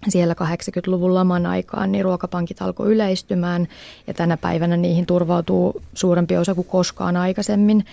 siellä 0.08 0.36
80-luvun 0.42 1.16
laman 1.16 1.46
aikaan 1.46 1.92
niin 1.92 2.06
ruokapankit 2.06 2.62
alkoi 2.62 2.92
yleistymään 2.92 3.68
ja 4.08 4.14
tänä 4.14 4.38
päivänä 4.38 4.78
niihin 4.78 5.06
turvautuu 5.06 5.82
suurempi 5.94 6.38
osa 6.38 6.56
kuin 6.56 6.68
koskaan 6.68 7.18
aikaisemmin. 7.18 7.86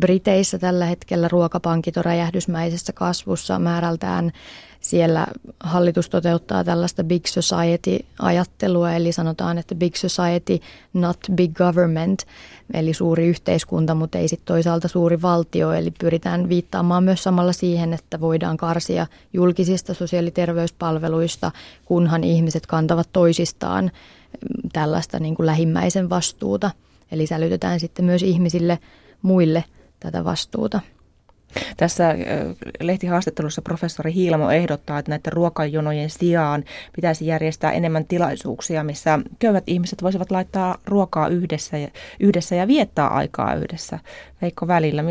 Briteissä 0.00 0.58
tällä 0.58 0.86
hetkellä 0.86 1.28
ruokapankit 1.28 1.96
on 1.96 2.04
räjähdysmäisessä 2.04 2.92
kasvussa 2.92 3.58
määrältään 3.58 4.32
siellä 4.80 5.26
hallitus 5.60 6.08
toteuttaa 6.08 6.64
tällaista 6.64 7.04
big 7.04 7.26
society-ajattelua, 7.26 8.92
eli 8.92 9.12
sanotaan, 9.12 9.58
että 9.58 9.74
big 9.74 9.94
society, 9.94 10.60
not 10.94 11.18
big 11.34 11.54
government, 11.54 12.26
eli 12.74 12.94
suuri 12.94 13.26
yhteiskunta, 13.26 13.94
mutta 13.94 14.18
ei 14.18 14.28
sitten 14.28 14.46
toisaalta 14.46 14.88
suuri 14.88 15.22
valtio, 15.22 15.72
eli 15.72 15.90
pyritään 15.90 16.48
viittaamaan 16.48 17.04
myös 17.04 17.22
samalla 17.22 17.52
siihen, 17.52 17.94
että 17.94 18.20
voidaan 18.20 18.56
karsia 18.56 19.06
julkisista 19.32 19.94
sosiaali- 19.94 20.28
ja 20.28 20.32
terveyspalveluista, 20.32 21.50
kunhan 21.84 22.24
ihmiset 22.24 22.66
kantavat 22.66 23.08
toisistaan 23.12 23.84
mm, 23.84 24.70
tällaista 24.72 25.18
niin 25.18 25.34
kuin 25.34 25.46
lähimmäisen 25.46 26.10
vastuuta, 26.10 26.70
eli 27.12 27.26
sälytetään 27.26 27.80
sitten 27.80 28.04
myös 28.04 28.22
ihmisille 28.22 28.78
muille 29.22 29.64
tätä 30.00 30.24
vastuuta. 30.24 30.80
Tässä 31.76 32.14
lehtihaastattelussa 32.80 33.62
professori 33.62 34.14
Hiilamo 34.14 34.50
ehdottaa, 34.50 34.98
että 34.98 35.10
näiden 35.10 35.32
ruokajonojen 35.32 36.10
sijaan 36.10 36.64
pitäisi 36.96 37.26
järjestää 37.26 37.72
enemmän 37.72 38.04
tilaisuuksia, 38.04 38.84
missä 38.84 39.18
köyhät 39.38 39.64
ihmiset 39.66 40.02
voisivat 40.02 40.30
laittaa 40.30 40.78
ruokaa 40.86 41.28
yhdessä 41.28 41.78
ja, 41.78 41.88
yhdessä 42.20 42.54
ja 42.54 42.66
viettää 42.66 43.08
aikaa 43.08 43.54
yhdessä. 43.54 43.98
Veikko 44.42 44.66
välillä, 44.66 45.04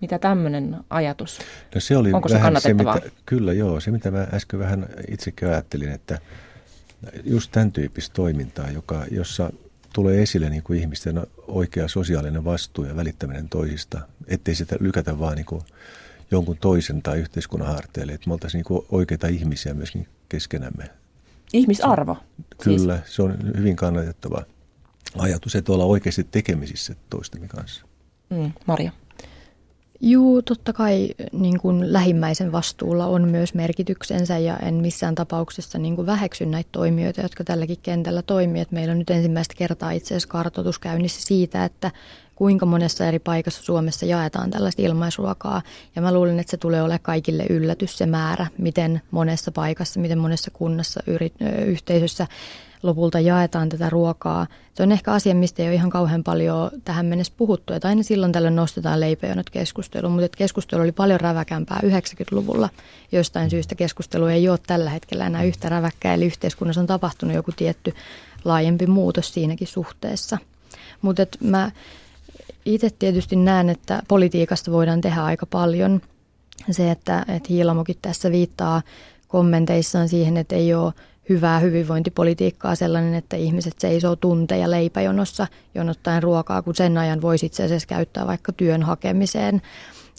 mitä 0.00 0.18
tämmöinen 0.18 0.76
ajatus? 0.90 1.38
No 1.74 1.80
se 1.80 1.96
oli 1.96 2.12
Onko 2.12 2.28
vähän 2.32 2.56
se, 2.56 2.60
se 2.60 2.74
mitä, 2.74 3.00
kyllä 3.26 3.52
joo, 3.52 3.80
se 3.80 3.90
mitä 3.90 4.10
mä 4.10 4.26
äsken 4.32 4.60
vähän 4.60 4.86
itsekin 5.08 5.48
ajattelin, 5.48 5.92
että 5.92 6.18
just 7.24 7.52
tämän 7.52 7.72
tyyppistä 7.72 8.14
toimintaa, 8.14 8.70
joka, 8.70 9.04
jossa 9.10 9.50
tulee 9.92 10.22
esille 10.22 10.50
niin 10.50 10.62
kuin 10.62 10.78
ihmisten 10.78 11.26
oikea 11.46 11.88
sosiaalinen 11.88 12.44
vastuu 12.44 12.84
ja 12.84 12.96
välittäminen 12.96 13.48
toisista, 13.48 14.00
ettei 14.26 14.54
sitä 14.54 14.76
lykätä 14.80 15.18
vaan 15.18 15.36
niin 15.36 15.46
kuin 15.46 15.62
jonkun 16.30 16.56
toisen 16.56 17.02
tai 17.02 17.18
yhteiskunnan 17.18 17.68
harteille, 17.68 18.12
että 18.12 18.26
me 18.28 18.32
oltaisiin 18.32 18.58
niin 18.58 18.64
kuin 18.64 18.86
oikeita 18.90 19.26
ihmisiä 19.26 19.74
myöskin 19.74 20.08
keskenämme. 20.28 20.90
Ihmisarvo. 21.52 22.16
Kyllä, 22.62 22.96
siis. 22.96 23.16
se 23.16 23.22
on 23.22 23.38
hyvin 23.58 23.76
kannatettava 23.76 24.42
ajatus, 25.18 25.54
että 25.54 25.72
olla 25.72 25.84
oikeasti 25.84 26.24
tekemisissä 26.24 26.94
toistemme 27.10 27.48
kanssa. 27.48 27.86
Mm, 28.30 28.52
Maria. 28.66 28.92
Juu, 30.04 30.42
totta 30.42 30.72
kai 30.72 31.08
niin 31.32 31.60
kuin 31.60 31.92
lähimmäisen 31.92 32.52
vastuulla 32.52 33.06
on 33.06 33.28
myös 33.28 33.54
merkityksensä 33.54 34.38
ja 34.38 34.56
en 34.56 34.74
missään 34.74 35.14
tapauksessa 35.14 35.78
niin 35.78 35.96
kuin 35.96 36.06
väheksy 36.06 36.46
näitä 36.46 36.68
toimijoita, 36.72 37.20
jotka 37.20 37.44
tälläkin 37.44 37.78
kentällä 37.82 38.22
toimii. 38.22 38.62
Että 38.62 38.74
meillä 38.74 38.92
on 38.92 38.98
nyt 38.98 39.10
ensimmäistä 39.10 39.54
kertaa 39.58 39.90
itse 39.90 40.14
asiassa 40.14 40.28
kartoitus 40.28 40.78
käynnissä 40.78 41.22
siitä, 41.22 41.64
että 41.64 41.90
kuinka 42.34 42.66
monessa 42.66 43.06
eri 43.06 43.18
paikassa 43.18 43.62
Suomessa 43.62 44.06
jaetaan 44.06 44.50
tällaista 44.50 44.82
ilmaisruokaa. 44.82 45.62
Ja 45.96 46.02
mä 46.02 46.14
luulen, 46.14 46.40
että 46.40 46.50
se 46.50 46.56
tulee 46.56 46.82
olemaan 46.82 47.00
kaikille 47.02 47.46
yllätys 47.50 47.98
se 47.98 48.06
määrä, 48.06 48.46
miten 48.58 49.02
monessa 49.10 49.52
paikassa, 49.52 50.00
miten 50.00 50.18
monessa 50.18 50.50
kunnassa, 50.50 51.00
yrit, 51.06 51.34
yhteisössä 51.66 52.26
lopulta 52.82 53.20
jaetaan 53.20 53.68
tätä 53.68 53.90
ruokaa. 53.90 54.46
Se 54.74 54.82
on 54.82 54.92
ehkä 54.92 55.12
asia, 55.12 55.34
mistä 55.34 55.62
ei 55.62 55.68
ole 55.68 55.74
ihan 55.74 55.90
kauhean 55.90 56.24
paljon 56.24 56.70
tähän 56.84 57.06
mennessä 57.06 57.32
puhuttu. 57.36 57.72
Että 57.72 57.88
aina 57.88 58.02
silloin 58.02 58.32
tällöin 58.32 58.56
nostetaan 58.56 59.00
leipäjonot 59.00 59.50
keskusteluun, 59.50 60.12
mutta 60.12 60.36
keskustelu 60.36 60.82
oli 60.82 60.92
paljon 60.92 61.20
räväkämpää 61.20 61.80
90-luvulla. 61.84 62.68
Jostain 63.12 63.50
syystä 63.50 63.74
keskustelu 63.74 64.26
ei 64.26 64.48
ole 64.48 64.58
tällä 64.66 64.90
hetkellä 64.90 65.26
enää 65.26 65.42
yhtä 65.42 65.68
räväkkää, 65.68 66.14
eli 66.14 66.26
yhteiskunnassa 66.26 66.80
on 66.80 66.86
tapahtunut 66.86 67.34
joku 67.34 67.52
tietty 67.56 67.94
laajempi 68.44 68.86
muutos 68.86 69.34
siinäkin 69.34 69.68
suhteessa. 69.68 70.38
Mutta 71.02 71.26
mä 71.40 71.70
itse 72.64 72.90
tietysti 72.90 73.36
näen, 73.36 73.68
että 73.68 74.02
politiikasta 74.08 74.72
voidaan 74.72 75.00
tehdä 75.00 75.24
aika 75.24 75.46
paljon. 75.46 76.00
Se, 76.70 76.90
että, 76.90 77.24
että 77.28 77.48
Hiilamokin 77.48 77.96
tässä 78.02 78.30
viittaa 78.30 78.82
kommenteissaan 79.28 80.08
siihen, 80.08 80.36
että 80.36 80.56
ei 80.56 80.74
ole 80.74 80.92
hyvää 81.28 81.58
hyvinvointipolitiikkaa 81.58 82.74
sellainen, 82.74 83.14
että 83.14 83.36
ihmiset 83.36 83.74
seisoo 83.78 84.16
tunteja 84.16 84.70
leipäjonossa 84.70 85.46
jonottaen 85.74 86.22
ruokaa, 86.22 86.62
kun 86.62 86.74
sen 86.74 86.98
ajan 86.98 87.22
voisi 87.22 87.46
itse 87.46 87.64
asiassa 87.64 87.88
käyttää 87.88 88.26
vaikka 88.26 88.52
työn 88.52 88.82
hakemiseen. 88.82 89.62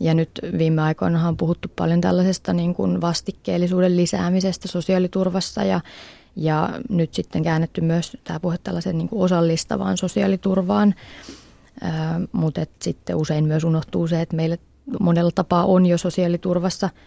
Ja 0.02 0.13
nyt 0.13 0.30
viime 0.58 0.82
aikoina 0.82 1.28
on 1.28 1.38
puhuttu 1.38 1.68
paljon 1.76 2.02
tällaisesta 2.02 2.54
niin 2.54 2.76
kuin 2.76 3.02
vastikkeellisuuden 3.02 3.98
lisäämisestä 3.98 4.68
sosiaaliturvassa 4.68 5.63
ja, 5.63 5.82
ja 6.36 6.70
nyt 6.89 7.13
sitten 7.13 7.44
käännetty 7.44 7.82
myös 7.82 8.18
tämä 8.24 8.39
puhe 8.39 8.58
tällaisen 8.63 8.98
niin 8.98 9.10
kuin 9.10 9.22
osallistavaan 9.22 9.98
sosiaaliturvaan. 9.98 10.96
mutta 12.32 12.66
sitten 12.82 13.16
usein 13.16 13.46
myös 13.46 13.63
unohtuu 13.63 14.08
se, 14.08 14.22
että 14.22 14.36
meillä 14.36 14.58
monella 15.00 15.32
tapaa 15.36 15.66
on 15.66 15.86
jo 15.86 15.98
sosiaaliturvassa– 15.98 16.89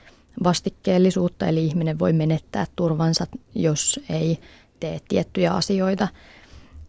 vastikkeellisuutta, 0.45 1.47
eli 1.47 1.67
ihminen 1.67 1.99
voi 1.99 2.13
menettää 2.13 2.67
turvansa, 2.77 3.27
jos 3.55 4.01
ei 4.11 4.39
tee 4.81 5.01
tiettyjä 5.09 5.53
asioita. 5.53 6.09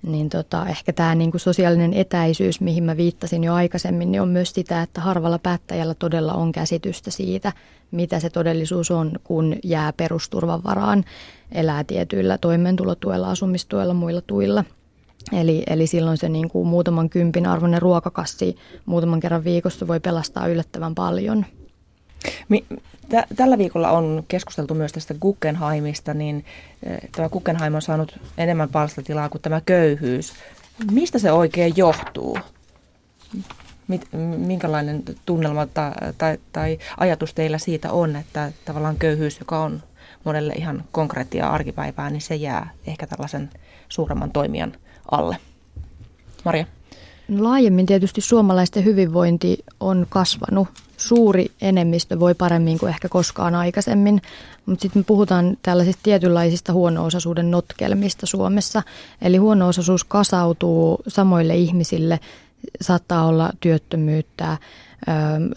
Niin 0.04 0.30
tota, 0.30 0.66
ehkä 0.68 0.94
tämä 0.94 1.16
niinku 1.16 1.40
sosiaalinen 1.40 1.94
etäisyys, 1.94 2.62
mihin 2.62 2.84
mä 2.84 2.98
viittasin 2.98 3.44
jo 3.44 3.54
aikaisemmin, 3.54 4.12
niin 4.12 4.22
on 4.22 4.30
myös 4.30 4.52
sitä, 4.54 4.82
että 4.82 5.02
harvalla 5.02 5.40
päättäjällä 5.40 5.94
todella 5.94 6.34
on 6.34 6.52
käsitystä 6.52 7.12
siitä, 7.12 7.54
mitä 7.92 8.20
se 8.20 8.30
todellisuus 8.30 8.92
on, 8.92 9.12
kun 9.24 9.56
jää 9.64 9.94
perusturvan 9.94 10.64
varaan, 10.64 11.04
elää 11.52 11.84
tietyillä 11.84 12.38
toimeentulotuella, 12.38 13.30
asumistuella, 13.30 13.94
muilla 13.94 14.22
tuilla. 14.22 14.64
Eli, 15.34 15.64
eli 15.68 15.88
silloin 15.88 16.18
se 16.18 16.30
niin 16.30 16.50
kuin 16.50 16.68
muutaman 16.68 17.10
kympin 17.10 17.48
arvoinen 17.48 17.82
ruokakassi 17.82 18.56
muutaman 18.86 19.20
kerran 19.20 19.44
viikossa 19.44 19.88
voi 19.88 20.00
pelastaa 20.00 20.48
yllättävän 20.48 20.96
paljon. 20.96 21.46
Mi- 22.50 22.66
Tällä 23.36 23.58
viikolla 23.58 23.92
on 23.92 24.24
keskusteltu 24.28 24.74
myös 24.74 24.92
tästä 24.92 25.14
Guggenheimista, 25.14 26.14
niin 26.14 26.46
eh, 26.84 26.98
tämä 27.12 27.30
Guggenheim 27.30 27.76
on 27.76 27.82
saanut 27.82 28.20
enemmän 28.38 28.70
palstatilaa 28.70 29.30
kuin 29.30 29.42
tämä 29.42 29.62
köyhyys. 29.66 30.34
Mistä 30.92 31.20
se 31.20 31.32
oikein 31.32 31.74
johtuu? 31.76 32.38
Minkälainen 34.38 35.04
tunnelma 35.26 35.66
tai, 35.66 35.92
tai, 36.18 36.38
tai 36.54 36.80
ajatus 36.98 37.34
teillä 37.34 37.58
siitä 37.58 37.92
on, 37.92 38.16
että 38.16 38.52
tavallaan 38.66 38.96
köyhyys, 38.96 39.40
joka 39.40 39.60
on 39.60 39.84
monelle 40.24 40.54
ihan 40.54 40.84
konkreettia 40.92 41.50
arkipäivää, 41.50 42.10
niin 42.10 42.22
se 42.22 42.36
jää 42.36 42.70
ehkä 42.88 43.08
tällaisen 43.08 43.50
suuremman 43.90 44.32
toimijan 44.32 44.74
alle? 45.12 45.38
Maria? 46.46 46.66
Laajemmin 47.30 47.86
tietysti 47.86 48.22
suomalaisten 48.22 48.86
hyvinvointi 48.86 49.58
on 49.80 50.06
kasvanut 50.10 50.68
suuri 50.98 51.46
enemmistö 51.62 52.20
voi 52.20 52.36
paremmin 52.36 52.80
kuin 52.80 52.90
ehkä 52.90 53.10
koskaan 53.10 53.56
aikaisemmin. 53.56 54.22
Mutta 54.66 54.82
sitten 54.82 55.00
me 55.00 55.04
puhutaan 55.04 55.58
tällaisista 55.62 56.00
tietynlaisista 56.04 56.74
huono-osaisuuden 56.74 57.52
notkelmista 57.52 58.26
Suomessa. 58.26 58.84
Eli 59.22 59.38
huono-osaisuus 59.38 60.04
kasautuu 60.04 61.00
samoille 61.08 61.56
ihmisille, 61.56 62.20
saattaa 62.82 63.26
olla 63.26 63.52
työttömyyttä, 63.60 64.58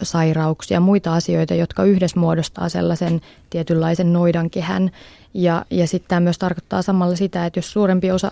sairauksia, 0.03 0.79
muita 0.79 1.13
asioita, 1.13 1.53
jotka 1.53 1.83
yhdessä 1.83 2.19
muodostaa 2.19 2.69
sellaisen 2.69 3.21
tietynlaisen 3.49 4.13
noidankehän. 4.13 4.91
Ja, 5.33 5.65
ja 5.69 5.87
sitten 5.87 6.09
tämä 6.09 6.19
myös 6.19 6.37
tarkoittaa 6.37 6.81
samalla 6.81 7.15
sitä, 7.15 7.45
että 7.45 7.57
jos 7.57 7.71
suurempi 7.71 8.11
osa 8.11 8.29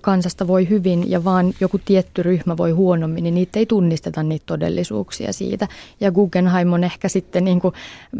kansasta 0.00 0.46
voi 0.46 0.68
hyvin 0.68 1.10
ja 1.10 1.24
vaan 1.24 1.52
joku 1.60 1.80
tietty 1.84 2.22
ryhmä 2.22 2.56
voi 2.56 2.70
huonommin, 2.70 3.24
niin 3.24 3.34
niitä 3.34 3.58
ei 3.58 3.66
tunnisteta 3.66 4.22
niitä 4.22 4.42
todellisuuksia 4.46 5.32
siitä. 5.32 5.68
Ja 6.00 6.12
Guggenheim 6.12 6.72
on 6.72 6.84
ehkä 6.84 7.08
sitten, 7.08 7.44
niin 7.44 7.60
kuin 7.60 7.74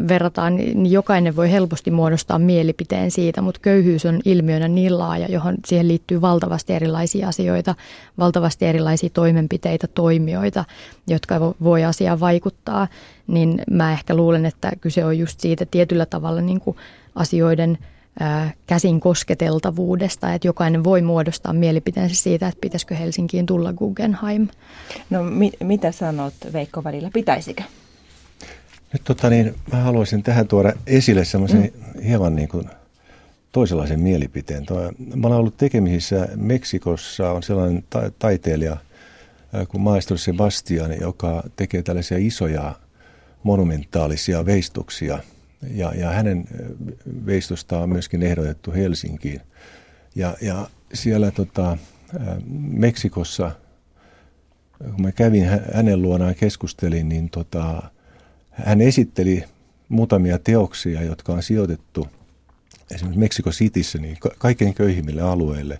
verrataan, 0.07 0.55
niin 0.55 0.91
jokainen 0.91 1.35
voi 1.35 1.51
helposti 1.51 1.91
muodostaa 1.91 2.39
mielipiteen 2.39 3.11
siitä, 3.11 3.41
mutta 3.41 3.59
köyhyys 3.61 4.05
on 4.05 4.19
ilmiönä 4.25 4.67
niin 4.67 4.97
laaja, 4.97 5.27
johon 5.31 5.55
siihen 5.65 5.87
liittyy 5.87 6.21
valtavasti 6.21 6.73
erilaisia 6.73 7.27
asioita, 7.27 7.75
valtavasti 8.17 8.65
erilaisia 8.65 9.09
toimenpiteitä, 9.09 9.87
toimijoita, 9.87 10.65
jotka 11.07 11.39
voi 11.63 11.83
asiaan 11.83 12.19
vaikuttaa, 12.19 12.87
niin 13.27 13.61
mä 13.71 13.91
ehkä 13.91 14.15
luulen, 14.15 14.45
että 14.45 14.71
kyse 14.81 15.05
on 15.05 15.19
just 15.19 15.39
siitä 15.39 15.65
tietyllä 15.65 16.05
tavalla 16.05 16.41
niin 16.41 16.59
kuin 16.59 16.77
asioiden– 17.15 17.77
käsin 18.67 18.99
kosketeltavuudesta, 18.99 20.33
että 20.33 20.47
jokainen 20.47 20.83
voi 20.83 21.01
muodostaa 21.01 21.53
mielipiteensä 21.53 22.15
siitä, 22.15 22.47
että 22.47 22.61
pitäisikö 22.61 22.95
Helsinkiin 22.95 23.45
tulla 23.45 23.73
Guggenheim. 23.73 24.47
No 25.09 25.23
mi- 25.23 25.53
mitä 25.63 25.91
sanot 25.91 26.33
Veikko 26.53 26.83
välillä, 26.83 27.09
pitäisikö? 27.13 27.63
Nyt 28.93 29.03
tota 29.03 29.29
niin, 29.29 29.55
mä 29.71 29.79
haluaisin 29.79 30.23
tähän 30.23 30.47
tuoda 30.47 30.73
esille 30.87 31.25
semmoisen 31.25 31.71
mm. 31.95 32.01
hieman 32.01 32.35
niin 32.35 32.49
kuin 32.49 32.69
toisenlaisen 33.51 33.99
mielipiteen. 33.99 34.65
Tuo, 34.65 34.91
mä 35.15 35.27
olen 35.27 35.39
ollut 35.39 35.57
tekemisissä 35.57 36.27
Meksikossa, 36.35 37.31
on 37.31 37.43
sellainen 37.43 37.83
ta- 37.89 38.11
taiteilija 38.19 38.77
kuin 39.67 39.81
Maestro 39.81 40.17
Sebastian, 40.17 40.99
joka 41.01 41.43
tekee 41.55 41.81
tällaisia 41.81 42.17
isoja 42.17 42.75
monumentaalisia 43.43 44.45
veistuksia– 44.45 45.19
ja, 45.71 45.93
ja 45.95 46.09
hänen 46.09 46.45
veistostaan 47.25 47.83
on 47.83 47.89
myöskin 47.89 48.23
ehdotettu 48.23 48.71
Helsinkiin. 48.71 49.41
Ja, 50.15 50.37
ja 50.41 50.67
siellä 50.93 51.31
tota, 51.31 51.77
Meksikossa, 52.57 53.51
kun 54.91 55.01
mä 55.01 55.11
kävin 55.11 55.45
hänen 55.73 56.01
luonaan 56.01 56.35
keskustelin, 56.35 57.09
niin 57.09 57.29
tota, 57.29 57.83
hän 58.51 58.81
esitteli 58.81 59.43
muutamia 59.89 60.39
teoksia, 60.39 61.03
jotka 61.03 61.33
on 61.33 61.43
sijoitettu 61.43 62.07
esimerkiksi 62.91 63.19
Meksiko 63.19 63.49
Cityssä 63.49 63.97
niin 63.97 64.17
kaikkein 64.37 64.73
köyhimmille 64.73 65.21
alueille. 65.21 65.77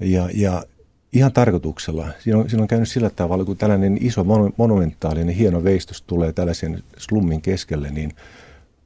Ja, 0.00 0.28
ja 0.34 0.64
ihan 1.12 1.32
tarkoituksella. 1.32 2.08
Siinä 2.18 2.38
on, 2.38 2.50
siinä 2.50 2.62
on 2.62 2.68
käynyt 2.68 2.88
sillä 2.88 3.10
tavalla, 3.10 3.44
kun 3.44 3.56
tällainen 3.56 3.98
iso 4.00 4.24
monumentaalinen 4.56 5.34
hieno 5.34 5.64
veistos 5.64 6.02
tulee 6.02 6.32
tällaisen 6.32 6.82
slummin 6.96 7.42
keskelle, 7.42 7.90
niin 7.90 8.12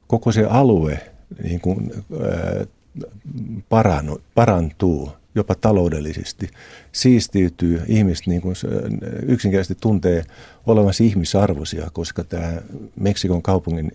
koko 0.07 0.31
se 0.31 0.45
alue 0.45 0.99
niin 1.43 1.61
kuin, 1.61 1.91
ää, 2.21 2.65
parannu, 3.69 4.21
parantuu 4.35 5.11
jopa 5.35 5.55
taloudellisesti, 5.55 6.49
siistiytyy, 6.91 7.81
ihmiset 7.87 8.27
niin 8.27 8.41
kuin, 8.41 8.55
yksinkertaisesti 9.27 9.77
tuntee 9.81 10.23
olevansa 10.65 11.03
ihmisarvoisia, 11.03 11.89
koska 11.93 12.23
tämä 12.23 12.61
Meksikon 12.95 13.41
kaupungin, 13.41 13.91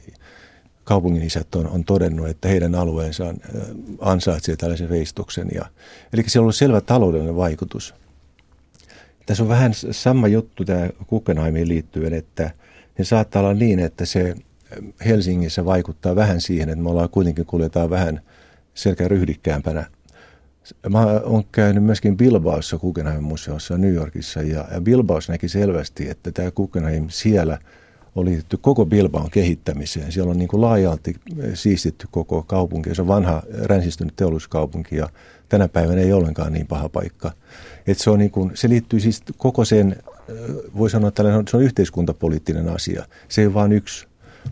kaupungin 0.85 1.23
isät 1.23 1.55
on, 1.55 1.69
on 1.69 1.85
todennut, 1.85 2.29
että 2.29 2.49
heidän 2.49 2.75
alueensa 2.75 3.35
ansaitsee 4.01 4.57
tällaisen 4.57 4.89
veistoksen. 4.89 5.49
Ja, 5.55 5.65
eli 6.13 6.23
siellä 6.27 6.43
on 6.43 6.45
ollut 6.45 6.57
selvä 6.57 6.81
taloudellinen 6.81 7.37
vaikutus. 7.37 7.95
Tässä 9.27 9.43
on 9.43 9.49
vähän 9.49 9.73
sama 9.91 10.29
juttu 10.29 10.65
tämä 10.65 10.89
Guggenheimiin 11.09 11.69
liittyen, 11.69 12.15
että 12.15 12.51
se 12.97 13.05
saattaa 13.05 13.43
olla 13.43 13.55
niin, 13.55 13.79
että 13.79 14.05
se 14.05 14.35
Helsingissä 15.05 15.65
vaikuttaa 15.65 16.17
vähän 16.17 16.41
siihen, 16.41 16.69
että 16.69 16.83
me 16.83 16.91
ollaan 16.91 17.09
kuitenkin 17.09 17.47
kuljetaan 17.47 17.91
vähän 17.91 18.21
selkä 18.75 19.09
ryhdikkäämpänä. 19.09 19.87
Mä 20.89 21.07
oon 21.07 21.45
käynyt 21.53 21.85
myöskin 21.85 22.17
Bilbaossa 22.17 22.79
Guggenheim-museossa 22.79 23.79
New 23.79 23.95
Yorkissa 23.95 24.43
ja, 24.43 24.65
ja 24.73 24.81
näki 25.29 25.49
selvästi, 25.49 26.11
että 26.11 26.33
tämä 26.33 26.51
Guggenheim 26.51 27.07
siellä 27.09 27.59
oli 28.15 28.31
liitty 28.31 28.57
koko 28.57 28.87
Bilbaon 28.87 29.31
kehittämiseen. 29.31 30.13
Siellä 30.13 30.31
on 30.31 30.39
niin 30.39 30.49
kuin 30.49 30.61
laajalti 30.61 31.15
siistitty 31.55 32.09
koko 32.11 32.43
kaupunki. 32.43 32.95
Se 32.95 33.03
on 33.03 33.09
vanha 33.09 33.43
ränsistynyt 33.63 34.17
teollisuuskaupunki 34.17 34.97
ja 34.97 35.09
tänä 35.49 35.69
päivänä 35.69 36.01
ei 36.01 36.13
ollenkaan 36.13 36.53
niin 36.53 36.67
paha 36.67 36.89
paikka. 36.89 37.33
Et 37.87 37.99
se, 37.99 38.11
on 38.11 38.19
niin 38.19 38.31
kuin, 38.31 38.51
se 38.55 38.69
liittyy 38.69 39.01
siis 39.01 39.23
koko 39.37 39.65
sen, 39.65 39.97
voi 40.79 40.91
sanoa, 40.91 41.09
että 41.09 41.23
se 41.51 41.57
on 41.57 41.63
yhteiskuntapoliittinen 41.63 42.69
asia. 42.69 43.07
Se 43.29 43.41
ei 43.41 43.47
ole 43.47 43.55
vain 43.55 43.73
yksi 43.73 44.07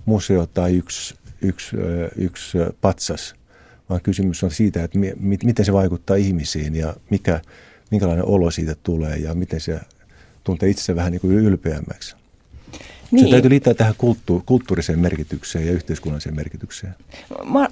museo 0.05 0.47
tai 0.47 0.77
yksi, 0.77 1.15
yksi, 1.43 1.77
yksi 2.17 2.59
patsas, 2.81 3.35
vaan 3.89 4.01
kysymys 4.01 4.45
on 4.45 4.51
siitä, 4.51 4.85
että 4.85 4.99
mi, 4.99 5.15
miten 5.45 5.65
se 5.65 5.73
vaikuttaa 5.73 6.17
ihmisiin 6.17 6.75
ja 6.75 6.95
mikä, 7.11 7.41
minkälainen 7.91 8.25
olo 8.25 8.51
siitä 8.51 8.77
tulee 8.83 9.17
ja 9.17 9.35
miten 9.35 9.61
se 9.61 9.81
tuntee 10.45 10.69
itse 10.69 10.97
vähän 10.97 11.13
niin 11.13 11.21
kuin 11.21 11.33
ylpeämmäksi. 11.33 12.17
Niin. 13.11 13.25
Se 13.25 13.31
täytyy 13.31 13.51
liittää 13.51 13.75
tähän 13.75 13.95
kulttu- 13.99 14.43
kulttuuriseen 14.47 14.99
merkitykseen 14.99 15.67
ja 15.67 15.73
yhteiskunnalliseen 15.73 16.37
merkitykseen. 16.37 16.95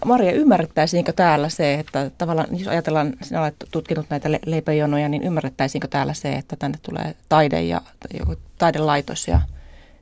Maria, 0.05 0.33
ymmärrettäisiinkö 0.33 1.13
täällä 1.13 1.49
se, 1.49 1.75
että 1.75 2.11
tavallaan, 2.19 2.59
jos 2.59 2.69
ajatellaan, 2.69 3.15
sinä 3.23 3.43
olet 3.43 3.55
tutkinut 3.71 4.07
näitä 4.11 4.33
le- 4.33 4.41
leipäjonoja, 4.47 5.09
niin 5.09 5.23
ymmärrettäisiinkö 5.23 5.89
täällä 5.89 6.15
se, 6.15 6.33
että 6.33 6.57
tänne 6.57 6.79
tulee 6.83 7.15
taide 7.29 7.63
ja 7.63 7.83
joku 8.19 8.37
taidelaitos 8.59 9.29
ja 9.29 9.41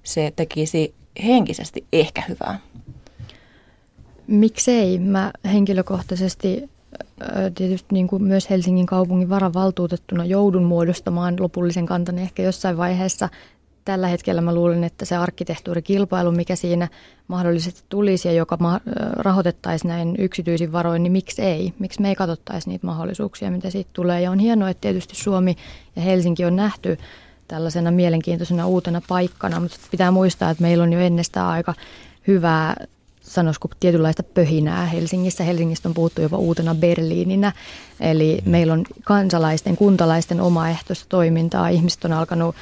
se 0.03 0.33
tekisi 0.37 0.95
henkisesti 1.25 1.85
ehkä 1.93 2.23
hyvää? 2.29 2.59
Miksei? 4.27 4.99
Mä 4.99 5.33
henkilökohtaisesti 5.45 6.71
tietysti 7.55 7.89
niin 7.91 8.09
kuin 8.09 8.23
myös 8.23 8.51
Helsingin 8.51 8.87
kaupungin 8.87 9.29
varavaltuutettuna 9.29 10.25
joudun 10.25 10.65
muodostamaan 10.65 11.37
lopullisen 11.41 11.87
kantani 11.87 12.23
ehkä 12.23 12.43
jossain 12.43 12.77
vaiheessa. 12.77 13.29
Tällä 13.85 14.09
hetkellä 14.09 14.41
mä 14.41 14.55
luulen, 14.55 14.85
että 14.85 15.05
se 15.05 15.17
arkkitehtuurikilpailu, 15.17 16.33
mikä 16.33 16.57
siinä 16.57 16.89
mahdollisesti 17.29 17.83
tulisi 17.89 18.29
ja 18.29 18.35
joka 18.35 18.59
rahoitettaisiin 19.17 19.89
näin 19.89 20.15
yksityisin 20.19 20.73
varoin, 20.73 21.03
niin 21.03 21.13
miksi 21.13 21.43
ei? 21.43 21.73
Miksi 21.79 22.03
me 22.03 22.09
ei 22.09 22.15
katsottaisi 22.15 22.69
niitä 22.69 22.87
mahdollisuuksia, 22.87 23.51
mitä 23.51 23.71
siitä 23.71 23.91
tulee? 23.93 24.21
Ja 24.21 24.31
on 24.31 24.39
hienoa, 24.39 24.71
että 24.71 24.81
tietysti 24.81 25.17
Suomi 25.17 25.57
ja 25.97 26.03
Helsinki 26.03 26.45
on 26.45 26.57
nähty 26.57 26.99
tällaisena 27.49 27.91
mielenkiintoisena 27.91 28.67
uutena 28.67 29.03
paikkana, 29.09 29.61
mutta 29.61 29.77
pitää 29.91 30.11
muistaa, 30.11 30.51
että 30.51 30.63
meillä 30.63 30.85
on 30.85 30.93
jo 30.93 31.01
ennestään 31.01 31.47
aika 31.47 31.75
hyvää 32.27 32.77
sanoisiko 33.27 33.69
tietynlaista 33.81 34.23
pöhinää 34.23 34.87
Helsingissä. 34.87 35.45
Helsingistä 35.45 35.89
on 35.89 35.95
puhuttu 35.95 36.23
jopa 36.23 36.37
uutena 36.37 36.75
Berliininä, 36.75 37.53
eli 38.01 38.39
meillä 38.45 38.73
on 38.73 38.85
kansalaisten, 39.05 39.77
kuntalaisten 39.77 40.41
omaehtoista 40.41 41.07
toimintaa. 41.09 41.69
Ihmiset 41.69 42.05
on 42.05 42.13
alkanut 42.13 42.55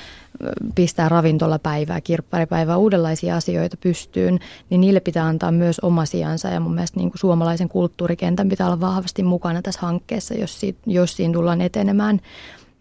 pistää 0.75 1.09
ravintolapäivää, 1.09 2.01
kirpparipäivää, 2.01 2.77
uudenlaisia 2.77 3.37
asioita 3.37 3.77
pystyyn, 3.77 4.41
niin 4.71 4.81
niille 4.81 5.01
pitää 5.01 5.27
antaa 5.27 5.51
myös 5.51 5.81
oma 5.81 6.05
sijansa. 6.05 6.49
Ja 6.49 6.61
mun 6.61 6.75
mielestä 6.75 7.01
niin 7.01 7.11
kuin 7.11 7.19
suomalaisen 7.19 7.69
kulttuurikentän 7.69 8.49
pitää 8.49 8.67
olla 8.67 8.81
vahvasti 8.81 9.23
mukana 9.23 9.63
tässä 9.63 9.81
hankkeessa, 9.81 10.35
jos, 10.35 10.61
siitä, 10.61 10.79
jos 10.87 11.17
siinä 11.17 11.35
tullaan 11.35 11.61
etenemään 11.61 12.21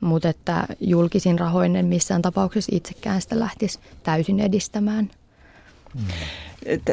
mutta 0.04 0.30
että 0.30 0.68
julkisin 0.80 1.40
rahoin 1.40 1.76
en 1.76 1.86
missään 1.86 2.22
tapauksessa 2.22 2.76
itsekään 2.76 3.22
sitä 3.22 3.40
lähtisi 3.40 3.80
täysin 4.04 4.40
edistämään. 4.40 5.10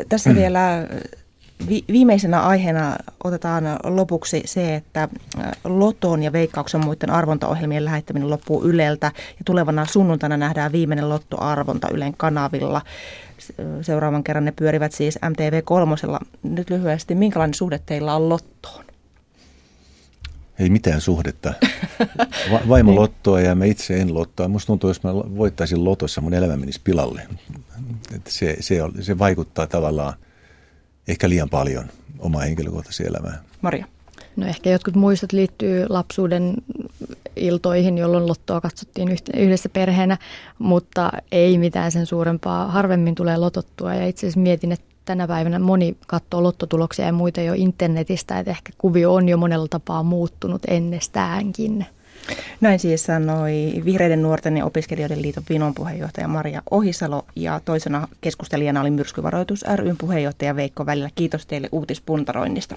Tässä 0.09 0.35
vielä 0.35 0.87
vi- 1.69 1.85
viimeisenä 1.89 2.41
aiheena 2.41 2.97
otetaan 3.25 3.65
lopuksi 3.85 4.43
se, 4.45 4.75
että 4.75 5.09
Loton 5.65 6.23
ja 6.23 6.33
Veikkauksen 6.33 6.85
muiden 6.85 7.11
arvontaohjelmien 7.11 7.85
lähettäminen 7.85 8.31
loppuu 8.31 8.65
Yleltä 8.65 9.07
ja 9.17 9.45
tulevana 9.45 9.87
sunnuntaina 9.87 10.37
nähdään 10.37 10.73
viimeinen 10.73 11.09
Lottoarvonta 11.09 11.89
Ylen 11.93 12.15
kanavilla. 12.17 12.83
Seuraavan 13.83 14.25
kerran 14.25 14.45
ne 14.45 14.53
pyörivät 14.53 14.93
siis 14.93 15.19
MTV3. 15.19 16.27
Nyt 16.43 16.71
lyhyesti, 16.71 17.15
minkälainen 17.15 17.55
suhde 17.55 17.81
teillä 17.87 18.15
on 18.15 18.29
Lottoon? 18.29 18.90
Ei 20.61 20.71
mitään 20.71 21.01
suhdetta. 21.01 21.55
Va- 22.53 22.61
vaimo 22.69 22.91
niin. 22.91 23.01
lottoa 23.01 23.41
ja 23.41 23.55
mä 23.55 23.65
itse 23.65 24.01
en 24.01 24.15
lottoa. 24.15 24.49
Musta 24.49 24.67
tuntuu, 24.67 24.91
jos 24.91 25.03
mä 25.03 25.15
voittaisin 25.15 25.85
lotossa, 25.85 26.21
mun 26.21 26.35
elämä 26.35 26.57
menisi 26.57 26.81
pilalle. 26.85 27.29
Että 28.15 28.31
se, 28.31 28.57
se, 28.61 28.83
on, 28.83 28.93
se 29.01 29.19
vaikuttaa 29.19 29.67
tavallaan 29.67 30.15
ehkä 31.09 31.29
liian 31.29 31.51
paljon 31.51 31.85
omaa 32.19 32.43
henkilökohtaiseen 32.43 33.09
elämään. 33.09 33.41
Maria. 33.63 33.87
No 34.37 34.47
ehkä 34.47 34.71
jotkut 34.71 34.95
muistot 34.95 35.33
liittyy 35.33 35.87
lapsuuden 35.89 36.55
iltoihin, 37.37 37.99
jolloin 37.99 38.27
lottoa 38.27 38.61
katsottiin 38.61 39.09
yhdessä 39.37 39.69
perheenä, 39.69 40.19
mutta 40.59 41.11
ei 41.33 41.59
mitään 41.59 41.93
sen 41.93 42.07
suurempaa. 42.07 42.69
Harvemmin 42.69 43.15
tulee 43.15 43.37
lotottua 43.37 43.95
ja 43.95 44.07
itse 44.07 44.21
asiassa 44.21 44.41
mietin, 44.41 44.73
että 44.73 44.90
tänä 45.05 45.29
päivänä 45.29 45.59
moni 45.59 45.97
katsoo 46.07 46.43
lottotuloksia 46.43 47.07
ja 47.07 47.13
muita 47.13 47.41
jo 47.41 47.53
internetistä, 47.57 48.39
että 48.39 48.51
ehkä 48.51 48.73
kuvio 48.79 49.15
on 49.15 49.29
jo 49.29 49.37
monella 49.37 49.69
tapaa 49.71 50.03
muuttunut 50.03 50.63
ennestäänkin. 50.69 51.87
Näin 52.61 52.79
siis 52.79 53.05
sanoi 53.05 53.83
Vihreiden 53.85 54.23
nuorten 54.23 54.57
ja 54.57 54.65
opiskelijoiden 54.65 55.23
liiton 55.23 55.43
Vinon 55.49 55.75
puheenjohtaja 55.75 56.29
Maria 56.29 56.63
Ohisalo 56.71 57.27
ja 57.37 57.61
toisena 57.65 58.09
keskustelijana 58.21 58.81
oli 58.81 58.91
Myrskyvaroitus 58.91 59.65
ryn 59.75 59.97
puheenjohtaja 59.99 60.57
Veikko 60.57 60.87
Välillä. 60.87 61.11
Kiitos 61.15 61.47
teille 61.47 61.69
uutispuntaroinnista. 61.73 62.77